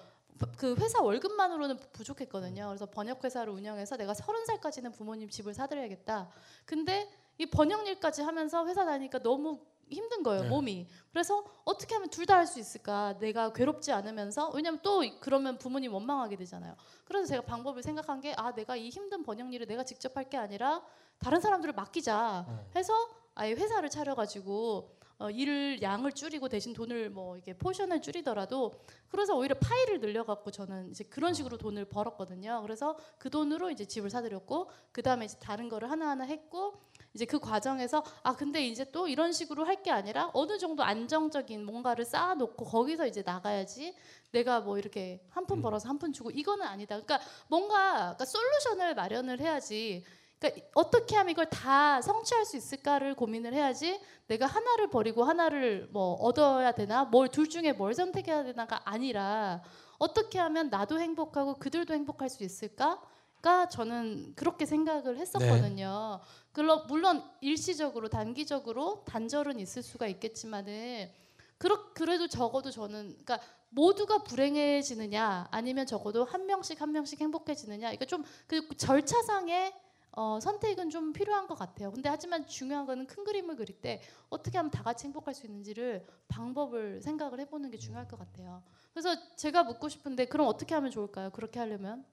그 0.57 0.75
회사 0.77 1.03
월급만으로는 1.03 1.79
부족했거든요. 1.93 2.69
그래서 2.69 2.87
번역 2.87 3.25
회사를 3.25 3.53
운영해서 3.53 3.97
내가 3.97 4.14
서른 4.14 4.45
살까지는 4.47 4.93
부모님 4.93 5.29
집을 5.29 5.53
사드려야겠다. 5.53 6.31
근데 6.64 7.11
이 7.38 7.47
번역 7.47 7.87
일까지 7.87 8.23
하면서 8.23 8.67
회사 8.67 8.85
다니니까 8.85 9.19
너무 9.21 9.61
힘든 9.90 10.22
거예요 10.22 10.42
네. 10.42 10.48
몸이 10.48 10.87
그래서 11.11 11.44
어떻게 11.64 11.94
하면 11.94 12.09
둘 12.11 12.27
다 12.27 12.37
할 12.37 12.46
수 12.46 12.59
있을까 12.61 13.16
내가 13.18 13.53
괴롭지 13.53 13.92
않으면서 13.92 14.51
왜냐면 14.55 14.81
또 14.83 15.03
그러면 15.20 15.59
부모님 15.59 15.94
원망하게 15.94 16.37
되잖아요 16.37 16.74
그래서 17.05 17.27
제가 17.27 17.42
방법을 17.42 17.83
생각한 17.83 18.20
게 18.20 18.35
아 18.37 18.53
내가 18.55 18.77
이 18.77 18.88
힘든 18.90 19.22
번역 19.22 19.53
일을 19.53 19.66
내가 19.66 19.85
직접 19.85 20.16
할 20.16 20.29
게 20.29 20.37
아니라 20.37 20.83
다른 21.18 21.40
사람들을 21.40 21.74
맡기자 21.74 22.44
어. 22.48 22.66
해서 22.77 22.92
아예 23.35 23.53
회사를 23.53 23.88
차려가지고 23.88 24.96
어, 25.20 25.31
일을 25.31 25.83
양을 25.83 26.12
줄이고 26.12 26.48
대신 26.48 26.72
돈을 26.72 27.11
뭐 27.11 27.37
이게 27.37 27.53
포션을 27.53 28.01
줄이더라도 28.03 28.72
그래서 29.09 29.35
오히려 29.35 29.57
파일을 29.59 29.98
늘려갖고 30.01 30.51
저는 30.53 30.90
이제 30.90 31.03
그런 31.05 31.35
식으로 31.35 31.59
돈을 31.59 31.87
벌었거든요. 31.87 32.62
그래서 32.62 32.96
그 33.18 33.29
돈으로 33.29 33.70
이제 33.72 33.85
집을 33.85 34.11
사드렸고 34.11 34.70
그 34.92 35.03
다음에 35.03 35.24
이제 35.24 35.37
다른 35.40 35.68
거를 35.68 35.90
하나하나 35.90 36.22
했고 36.24 36.81
이제 37.14 37.25
그 37.25 37.38
과정에서 37.38 38.03
아 38.23 38.35
근데 38.37 38.66
이제 38.66 38.85
또 38.92 39.09
이런 39.09 39.33
식으로 39.33 39.64
할 39.64 39.79
게 39.83 39.90
아니라 39.90 40.31
어느 40.35 40.59
정도 40.59 40.83
안정적인 40.83 41.64
뭔가를 41.64 42.05
쌓아놓고 42.05 42.64
거기서 42.64 43.07
이제 43.07 43.23
나가야지 43.25 43.94
내가 44.33 44.61
뭐 44.61 44.77
이렇게 44.79 45.21
한푼 45.31 45.59
음. 45.59 45.62
벌어서 45.62 45.88
한 45.88 45.99
푼 45.99 46.12
주고 46.12 46.31
이거는 46.31 46.66
아니다. 46.66 47.01
그러니까 47.01 47.21
뭔가 47.49 48.14
그러니까 48.16 48.25
솔루션을 48.25 48.94
마련을 48.94 49.40
해야지. 49.40 50.05
그러니까 50.40 50.66
어떻게 50.75 51.16
하면 51.16 51.31
이걸 51.33 51.47
다 51.51 52.01
성취할 52.01 52.44
수 52.44 52.57
있을까를 52.57 53.14
고민을 53.16 53.53
해야지 53.55 54.01
내가 54.29 54.47
하나를 54.47 54.88
버리고 54.90 55.25
하나를 55.25 55.88
뭐 55.92 56.14
얻어야 56.14 56.73
되나 56.73 57.05
뭘 57.05 57.29
둘 57.29 57.49
중에 57.49 57.73
뭘 57.73 57.94
선택해야 57.94 58.44
되나가 58.44 58.81
아니라 58.85 59.62
어떻게 59.99 60.38
하면 60.38 60.71
나도 60.71 61.01
행복하고 61.01 61.55
그들도 61.59 61.92
행복할 61.94 62.29
수 62.29 62.44
있을까 62.44 63.01
가 63.40 63.68
저는 63.68 64.35
그렇게 64.35 64.66
생각을 64.66 65.16
했었거든요. 65.18 66.20
물론 66.55 66.83
물론 66.88 67.22
일시적으로 67.40 68.09
단기적으로 68.09 69.05
단절은 69.05 69.61
있을 69.61 69.83
수가 69.83 70.09
있겠지만은 70.09 71.09
그렇 71.57 71.92
그래도 71.94 72.27
적어도 72.27 72.70
저는 72.72 73.16
그러니까 73.24 73.40
모두가 73.70 74.24
불행해지느냐 74.24 75.48
아니면 75.53 75.87
적어도 75.87 76.24
한 76.24 76.46
명씩 76.46 76.81
한 76.81 76.90
명씩 76.90 77.20
행복해지느냐 77.20 77.92
이거 77.92 78.05
좀그 78.07 78.77
절차상의 78.77 79.72
어, 80.12 80.40
선택은 80.40 80.90
좀 80.90 81.12
필요한 81.12 81.46
것 81.46 81.55
같아요. 81.55 81.92
근데 81.92 82.09
하지만 82.09 82.44
중요한 82.44 82.87
거는 82.87 83.07
큰 83.07 83.22
그림을 83.22 83.55
그릴 83.55 83.81
때 83.81 84.03
어떻게 84.29 84.59
하면 84.59 84.72
다 84.72 84.83
같이 84.83 85.05
행복할 85.05 85.33
수 85.33 85.46
있는지를 85.46 86.05
방법을 86.27 87.03
생각을 87.03 87.38
해보는 87.38 87.70
게 87.70 87.79
중요할 87.79 88.09
것 88.09 88.18
같아요. 88.18 88.64
그래서 88.92 89.14
제가 89.37 89.62
묻고 89.62 89.88
싶은데 89.88 90.24
그럼 90.24 90.48
어떻게 90.48 90.74
하면 90.74 90.90
좋을까요? 90.90 91.31
그렇게 91.31 91.61
하려면 91.61 92.05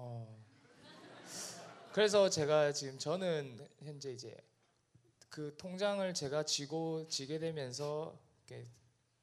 어. 0.00 0.38
그래서 1.92 2.30
제가 2.30 2.72
지금 2.72 2.98
저는 2.98 3.58
현재 3.82 4.12
이제 4.12 4.36
그 5.28 5.56
통장을 5.58 6.14
제가 6.14 6.44
쥐고 6.44 7.08
지게 7.08 7.40
되면서 7.40 8.16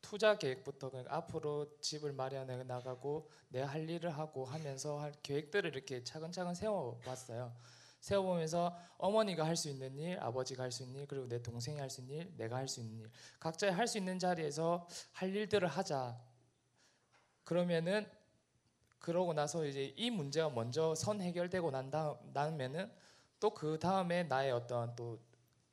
투자 0.01 0.37
계획부터 0.37 0.91
앞으로 1.07 1.79
집을 1.79 2.11
마련해 2.11 2.63
나가고 2.63 3.29
내 3.47 3.61
할 3.61 3.89
일을 3.89 4.09
하고 4.17 4.45
하면서 4.45 4.99
할 4.99 5.13
계획들을 5.23 5.73
이렇게 5.73 6.03
차근차근 6.03 6.53
세워 6.53 6.99
봤어요. 6.99 7.55
세워 8.01 8.23
보면서 8.23 8.77
어머니가 8.97 9.45
할 9.45 9.55
수 9.55 9.69
있는 9.69 9.97
일, 9.97 10.19
아버지가 10.19 10.63
할 10.63 10.71
수 10.71 10.83
있는 10.83 11.01
일, 11.01 11.07
그리고 11.07 11.27
내 11.27 11.41
동생이 11.41 11.79
할 11.79 11.89
수 11.89 12.01
있는 12.01 12.17
일, 12.17 12.33
내가 12.37 12.57
할 12.57 12.67
수 12.67 12.81
있는 12.81 12.99
일, 12.99 13.09
각자 13.39 13.73
할수 13.73 13.97
있는 13.97 14.19
자리에서 14.19 14.87
할 15.13 15.33
일들을 15.33 15.67
하자. 15.67 16.21
그러면은 17.45 18.05
그러고 19.05 19.33
나서 19.33 19.63
이제 19.67 19.93
이 19.97 20.09
문제가 20.09 20.49
먼저 20.49 20.95
선 20.95 21.21
해결되고 21.21 21.69
난 21.69 21.91
다음 21.91 22.15
나면은 22.33 22.91
또 23.39 23.51
그 23.53 23.77
다음에 23.77 24.23
나의 24.23 24.51
어떤 24.51 24.95
또 24.95 25.19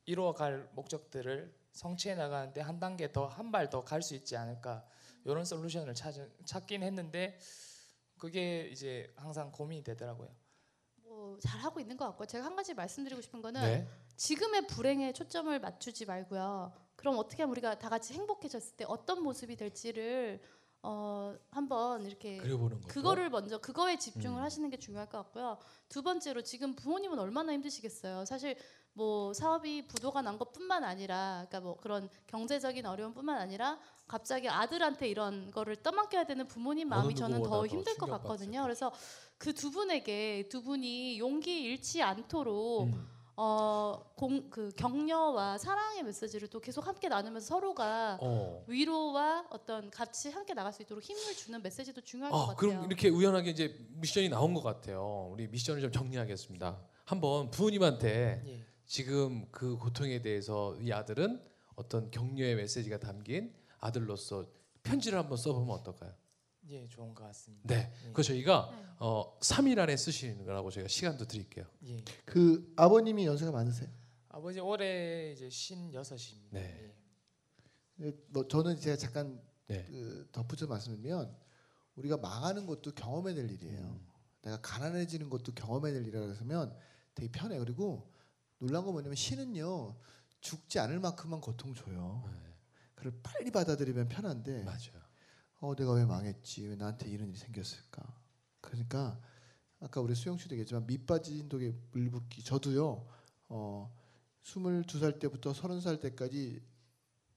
이루어갈 0.05 0.69
목적들을 0.73 1.51
성취해 1.71 2.13
나가는데 2.13 2.61
한 2.61 2.79
단계 2.79 3.11
더 3.11 3.25
한 3.27 3.49
발 3.51 3.71
더 3.71 3.83
갈 3.83 4.03
수 4.03 4.13
있지 4.13 4.37
않을까 4.37 4.85
이런 5.25 5.45
솔루션을 5.45 5.95
찾, 5.95 6.13
찾긴 6.45 6.83
했는데 6.83 7.39
그게 8.19 8.67
이제 8.71 9.11
항상 9.15 9.51
고민이 9.51 9.83
되더라고요. 9.83 10.29
뭐 10.97 11.39
잘 11.39 11.59
하고 11.61 11.79
있는 11.79 11.97
것 11.97 12.05
같고 12.05 12.27
제가 12.27 12.45
한 12.45 12.55
가지 12.55 12.75
말씀드리고 12.75 13.19
싶은 13.21 13.41
거는 13.41 13.61
네. 13.61 13.87
지금의 14.15 14.67
불행에 14.67 15.11
초점을 15.13 15.59
맞추지 15.59 16.05
말고요. 16.05 16.71
그럼 16.95 17.17
어떻게 17.17 17.41
하면 17.41 17.51
우리가 17.53 17.79
다 17.79 17.89
같이 17.89 18.13
행복해졌을 18.13 18.75
때 18.77 18.85
어떤 18.87 19.23
모습이 19.23 19.55
될지를 19.55 20.39
어, 20.83 21.35
한번 21.49 22.05
이렇게. 22.05 22.37
그거를 22.87 23.29
먼저 23.29 23.57
그거에 23.57 23.97
집중을 23.97 24.37
음. 24.37 24.43
하시는 24.43 24.69
게 24.69 24.77
중요할 24.77 25.09
것 25.09 25.17
같고요. 25.19 25.57
두 25.89 26.03
번째로 26.03 26.41
지금 26.43 26.75
부모님은 26.75 27.17
얼마나 27.17 27.53
힘드시겠어요. 27.53 28.25
사실 28.25 28.55
뭐 28.93 29.33
사업이 29.33 29.87
부도가 29.87 30.21
난 30.21 30.37
것뿐만 30.37 30.83
아니라 30.83 31.45
그러니까 31.47 31.61
뭐 31.61 31.77
그런 31.77 32.09
경제적인 32.27 32.85
어려움뿐만 32.85 33.39
아니라 33.39 33.79
갑자기 34.07 34.47
아들한테 34.49 35.07
이런 35.07 35.49
거를 35.49 35.77
떠맡겨야 35.77 36.25
되는 36.25 36.47
부모님 36.47 36.89
마음이 36.89 37.15
저는 37.15 37.41
더 37.41 37.65
힘들 37.65 37.95
것 37.95 38.05
같거든요. 38.07 38.61
그래서 38.61 38.91
그 39.39 39.53
두 39.53 39.71
분에게 39.71 40.49
두 40.49 40.61
분이 40.61 41.19
용기 41.19 41.61
잃지 41.61 42.01
않도록 42.01 42.87
음. 42.87 43.07
어, 43.35 44.13
공, 44.15 44.49
그 44.49 44.69
격려와 44.75 45.57
사랑의 45.57 46.03
메시지를 46.03 46.47
또 46.49 46.59
계속 46.59 46.85
함께 46.85 47.07
나누면서 47.09 47.47
서로가 47.47 48.19
어. 48.21 48.63
위로와 48.67 49.47
어떤 49.49 49.89
같이 49.89 50.29
함께 50.29 50.53
나갈 50.53 50.71
수 50.71 50.81
있도록 50.83 51.03
힘을 51.03 51.33
주는 51.35 51.61
메시지도 51.61 52.01
중요할 52.01 52.31
것 52.31 52.37
아, 52.37 52.45
같아요. 52.47 52.55
그럼 52.55 52.85
이렇게 52.85 53.09
우연하게 53.09 53.49
이제 53.49 53.75
미션이 53.95 54.29
나온 54.29 54.53
것 54.53 54.61
같아요. 54.61 55.29
우리 55.31 55.47
미션을 55.47 55.81
좀 55.81 55.91
정리하겠습니다. 55.91 56.79
한번 57.05 57.49
부모님한테 57.49 58.43
예. 58.45 58.65
지금 58.85 59.47
그 59.51 59.77
고통에 59.77 60.21
대해서 60.21 60.75
이 60.79 60.91
아들은 60.91 61.41
어떤 61.75 62.11
격려의 62.11 62.55
메시지가 62.55 62.99
담긴 62.99 63.53
아들로서 63.79 64.45
편지를 64.83 65.17
한번 65.17 65.37
써보면 65.37 65.75
어떨까요? 65.77 66.13
예, 66.69 66.87
좋은 66.87 67.13
것 67.13 67.23
같습니다. 67.25 67.67
네, 67.67 67.93
예. 68.07 68.11
그 68.13 68.23
저희가 68.23 68.69
네. 68.71 68.87
어, 68.99 69.37
3일 69.39 69.79
안에 69.79 69.97
쓰시는 69.97 70.45
거라고 70.45 70.71
제가 70.71 70.87
시간도 70.87 71.27
드릴게요. 71.27 71.65
예. 71.85 72.03
그 72.25 72.73
아버님이 72.75 73.25
연세가 73.25 73.51
많으세요? 73.51 73.89
아버지 74.29 74.59
올해 74.59 75.31
이제 75.31 75.49
신 75.49 75.93
여섯입니다. 75.93 76.49
네. 76.51 76.93
예. 78.01 78.07
예, 78.07 78.13
뭐 78.29 78.47
저는 78.47 78.79
제가 78.79 78.97
잠깐 78.97 79.41
네. 79.67 79.85
그 79.85 80.27
덧붙여 80.31 80.67
말씀드리면 80.67 81.35
우리가 81.95 82.17
망하는 82.17 82.65
것도 82.65 82.93
경험해야 82.93 83.35
될 83.35 83.51
일이에요. 83.51 83.79
음. 83.79 84.07
내가 84.41 84.59
가난해지는 84.61 85.29
것도 85.29 85.53
경험해야 85.53 85.93
될 85.93 86.03
일이라 86.07 86.33
그러면 86.33 86.75
되게 87.13 87.31
편해. 87.31 87.57
그리고 87.59 88.11
놀란 88.57 88.83
거 88.83 88.91
뭐냐면 88.91 89.15
신은요 89.15 89.95
죽지 90.39 90.79
않을 90.79 90.99
만큼만 90.99 91.39
고통 91.41 91.73
줘요. 91.73 92.23
그걸 92.95 93.13
빨리 93.21 93.51
받아들이면 93.51 94.07
편한데 94.07 94.63
맞아요. 94.63 95.02
어 95.63 95.73
내가 95.75 95.93
왜 95.93 96.03
망했지? 96.03 96.67
왜 96.67 96.75
나한테 96.75 97.07
이런 97.07 97.29
일이 97.29 97.37
생겼을까? 97.37 98.03
그러니까 98.59 99.17
아까 99.79 100.01
우리 100.01 100.13
수영 100.13 100.37
씨도 100.37 100.55
얘기했지만 100.55 100.85
밑 100.85 101.05
빠진 101.05 101.47
독에 101.47 101.73
물 101.91 102.11
붓기. 102.11 102.43
저도요. 102.43 103.07
어 103.47 103.97
22살 104.41 105.19
때부터 105.19 105.53
30살 105.53 106.01
때까지 106.01 106.61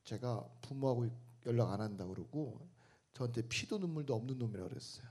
제가 0.02 0.44
부모하고 0.60 1.08
연락 1.46 1.70
안 1.70 1.80
한다 1.80 2.04
그러고 2.04 2.68
저한테 3.12 3.42
피도 3.42 3.78
눈물도 3.78 4.12
없는 4.16 4.38
놈이라고 4.38 4.70
그랬어요. 4.70 5.06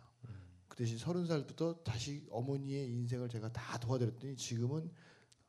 그 0.68 0.76
대신 0.76 0.98
30살부터 0.98 1.86
다시 1.86 2.28
어머니의 2.30 2.90
인생을 2.90 3.30
제가 3.30 3.50
다 3.54 3.80
도와드렸더니 3.80 4.36
지금은 4.36 4.92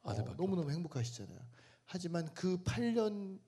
어, 0.02 0.12
너무너무 0.12 0.70
행복하시잖아요. 0.70 1.40
하지만 1.85 2.33
그 2.33 2.62
8년 2.62 3.40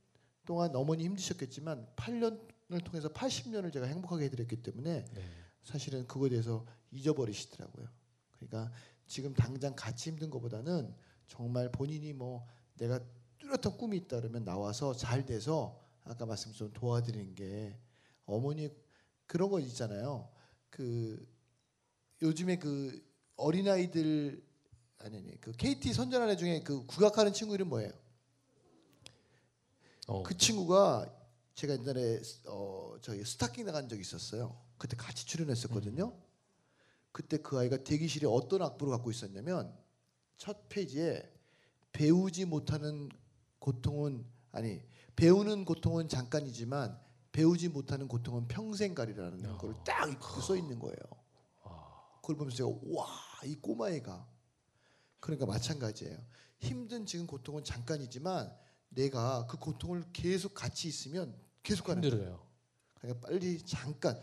동안 0.44 0.74
어머니 0.74 1.04
힘드셨겠지만 1.04 1.87
8년 1.94 2.58
을 2.70 2.81
통해서 2.81 3.09
80년을 3.09 3.72
제가 3.72 3.87
행복하게 3.87 4.26
해드렸기 4.26 4.62
때문에 4.62 5.04
네. 5.14 5.22
사실은 5.64 6.07
그거에 6.07 6.28
대해서 6.28 6.66
잊어버리시더라고요. 6.90 7.88
그러니까 8.33 8.70
지금 9.07 9.33
당장 9.33 9.74
같이 9.74 10.11
힘든 10.11 10.28
것보다는 10.28 10.94
정말 11.26 11.72
본인이 11.72 12.12
뭐 12.12 12.46
내가 12.76 13.00
뚜렷한 13.38 13.78
꿈이 13.78 13.96
있다 13.96 14.20
그러면 14.20 14.44
나와서 14.44 14.94
잘 14.94 15.24
돼서 15.24 15.83
아까 16.04 16.26
말씀처럼 16.26 16.74
도와드리는 16.74 17.35
게 17.35 17.78
어머니 18.26 18.68
그런 19.26 19.48
거 19.48 19.61
있잖아요. 19.61 20.28
그 20.68 21.26
요즘에 22.20 22.59
그 22.59 23.02
어린 23.37 23.66
아이들 23.68 24.42
아니 24.98 25.16
아니 25.16 25.40
그 25.40 25.52
KT 25.52 25.94
선전하는 25.94 26.35
애 26.35 26.37
중에 26.37 26.61
그 26.62 26.85
국악하는 26.85 27.33
친구 27.33 27.54
이름 27.54 27.70
뭐예요? 27.70 27.92
어. 30.07 30.22
그 30.22 30.37
친구가 30.37 31.17
제가 31.59 31.75
옛날에 31.75 32.23
어 32.47 32.94
저기 33.03 33.25
스타킹 33.25 33.66
나간 33.66 33.88
적이 33.88 34.03
있었어요. 34.03 34.57
그때 34.79 34.97
같이 34.97 35.27
출연했었거든요. 35.27 36.16
그때 37.11 37.38
그 37.38 37.59
아이가 37.59 37.83
대기실에 37.83 38.29
어떤 38.29 38.62
악보를 38.62 38.92
갖고 38.92 39.11
있었냐면 39.11 39.77
첫 40.37 40.68
페이지에 40.68 41.21
배우지 41.90 42.44
못하는 42.44 43.09
고통은 43.59 44.25
아니 44.53 44.81
배우는 45.16 45.64
고통은 45.64 46.09
잠깐이지만 46.09 46.97
배우지 47.33 47.71
못하는 47.71 48.07
고통은 48.07 48.47
평생 48.47 48.94
가리라는 48.94 49.59
걸딱 49.59 50.11
이렇게 50.11 50.40
써 50.40 50.55
있는 50.55 50.79
거예요. 50.79 50.97
그걸 52.23 52.37
보면서 52.37 52.57
제가 52.57 52.71
와이 52.85 53.57
꼬마애가 53.57 54.29
그러니까 55.18 55.47
마찬가지예요. 55.47 56.25
힘든 56.61 57.05
지금 57.05 57.27
고통은 57.27 57.64
잠깐이지만 57.64 58.57
내가 58.90 59.49
그 59.49 59.57
고통을 59.59 60.05
계속 60.12 60.55
같이 60.55 60.87
있으면 60.87 61.47
계속 61.68 61.85
가는. 61.85 62.02
힘들어요. 62.02 62.40
그러니까 63.00 63.26
빨리 63.28 63.59
잠깐 63.62 64.18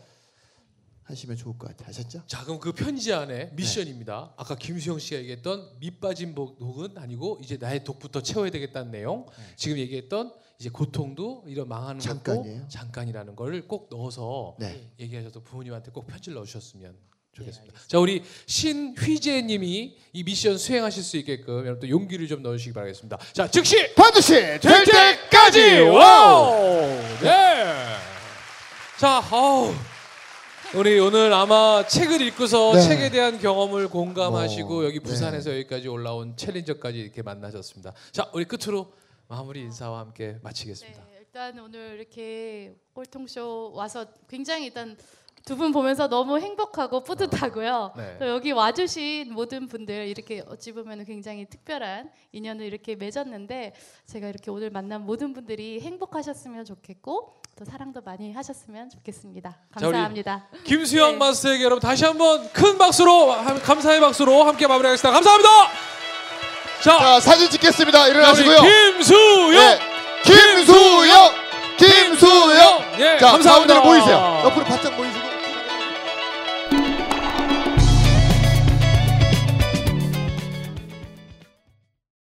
하시면 1.04 1.36
좋을 1.36 1.56
것 1.56 1.68
같아요. 1.68 1.88
아셨죠? 1.90 2.24
자 2.26 2.42
그럼 2.44 2.58
그 2.58 2.72
편지 2.72 3.12
안에 3.12 3.50
미션입니다. 3.54 4.34
아까 4.36 4.56
김수영 4.56 4.98
씨가 4.98 5.20
얘기했던 5.20 5.78
밑빠진 5.78 6.34
복은 6.34 6.98
아니고 6.98 7.38
이제 7.42 7.56
나의 7.56 7.84
독부터 7.84 8.20
채워야 8.22 8.50
되겠다는 8.50 8.90
내용. 8.90 9.26
지금 9.54 9.78
얘기했던 9.78 10.34
이제 10.58 10.68
고통도 10.70 11.44
이런 11.46 11.68
망하는 11.68 12.00
것도 12.00 12.08
잠깐이에요. 12.14 12.66
잠깐이라는 12.68 13.36
걸 13.36 13.62
꼭 13.68 13.88
넣어서 13.90 14.56
네. 14.58 14.90
얘기하셔서 14.98 15.40
부모님한테 15.40 15.92
꼭 15.92 16.06
편지를 16.06 16.34
넣으셨으면 16.36 16.96
좋겠습니다. 17.36 17.66
알겠습니다. 17.66 17.80
자 17.86 17.98
우리 17.98 18.22
신휘재 18.46 19.42
님이 19.42 19.96
이 20.12 20.24
미션 20.24 20.58
수행하실 20.58 21.02
수 21.02 21.16
있게끔 21.18 21.60
여러분들 21.60 21.90
용기를 21.90 22.26
좀 22.26 22.42
넣으시기 22.42 22.72
바라겠습니다. 22.72 23.18
자 23.32 23.48
즉시 23.48 23.94
반드시 23.94 24.32
될 24.34 24.84
때까지 24.84 25.80
wow 25.80 26.98
네. 27.22 27.74
자 28.98 29.22
아우 29.30 29.74
우리 30.74 30.98
오늘 30.98 31.32
아마 31.32 31.86
책을 31.86 32.20
읽고서 32.22 32.72
네. 32.74 32.82
책에 32.82 33.10
대한 33.10 33.38
경험을 33.38 33.88
공감하시고 33.88 34.68
뭐, 34.68 34.84
여기 34.84 35.00
부산에서 35.00 35.52
여기까지 35.52 35.88
올라온 35.88 36.36
챌린저까지 36.36 36.98
이렇게 36.98 37.22
만나셨습니다. 37.22 37.92
자 38.12 38.28
우리 38.32 38.44
끝으로 38.44 38.92
마무리 39.28 39.60
인사와 39.60 40.00
함께 40.00 40.38
마치겠습니다. 40.42 41.04
네, 41.04 41.18
일단 41.20 41.58
오늘 41.58 41.96
이렇게 41.98 42.74
꼴통쇼 42.94 43.72
와서 43.74 44.06
굉장히 44.28 44.66
일단 44.66 44.96
두 45.46 45.54
분 45.56 45.70
보면서 45.70 46.08
너무 46.08 46.40
행복하고 46.40 47.04
뿌듯하고요. 47.04 47.92
네. 47.96 48.16
또 48.18 48.28
여기 48.28 48.50
와주신 48.50 49.32
모든 49.32 49.68
분들 49.68 50.08
이렇게 50.08 50.42
어찌 50.48 50.72
보면 50.72 51.04
굉장히 51.04 51.46
특별한 51.48 52.10
인연을 52.32 52.66
이렇게 52.66 52.96
맺었는데 52.96 53.72
제가 54.06 54.26
이렇게 54.28 54.50
오늘 54.50 54.70
만난 54.70 55.02
모든 55.06 55.32
분들이 55.32 55.80
행복하셨으면 55.80 56.64
좋겠고 56.64 57.32
또 57.56 57.64
사랑도 57.64 58.00
많이 58.04 58.32
하셨으면 58.32 58.90
좋겠습니다. 58.90 59.56
감사합니다. 59.72 60.48
김수영 60.64 61.12
네. 61.12 61.16
마스터에게 61.18 61.62
여러분 61.62 61.80
다시 61.80 62.04
한번 62.04 62.50
큰 62.52 62.76
박수로 62.76 63.30
함- 63.30 63.62
감사의 63.62 64.00
박수로 64.00 64.42
함께 64.42 64.66
마무리하겠습니다. 64.66 65.12
감사합니다. 65.14 65.48
자, 66.82 66.98
자 66.98 67.20
사진 67.20 67.48
찍겠습니다. 67.50 68.08
일어나시고요. 68.08 68.56
김수영. 68.62 69.50
네. 69.52 69.78
김수영, 70.24 71.30
김수영. 71.78 72.84
예, 72.98 73.18
자 73.20 73.30
감사합니다. 73.30 73.74
가운데로 73.80 73.82
모이세요. 73.84 74.42
옆으로 74.46 74.64
바짝 74.64 74.92
모이시고 74.96 75.25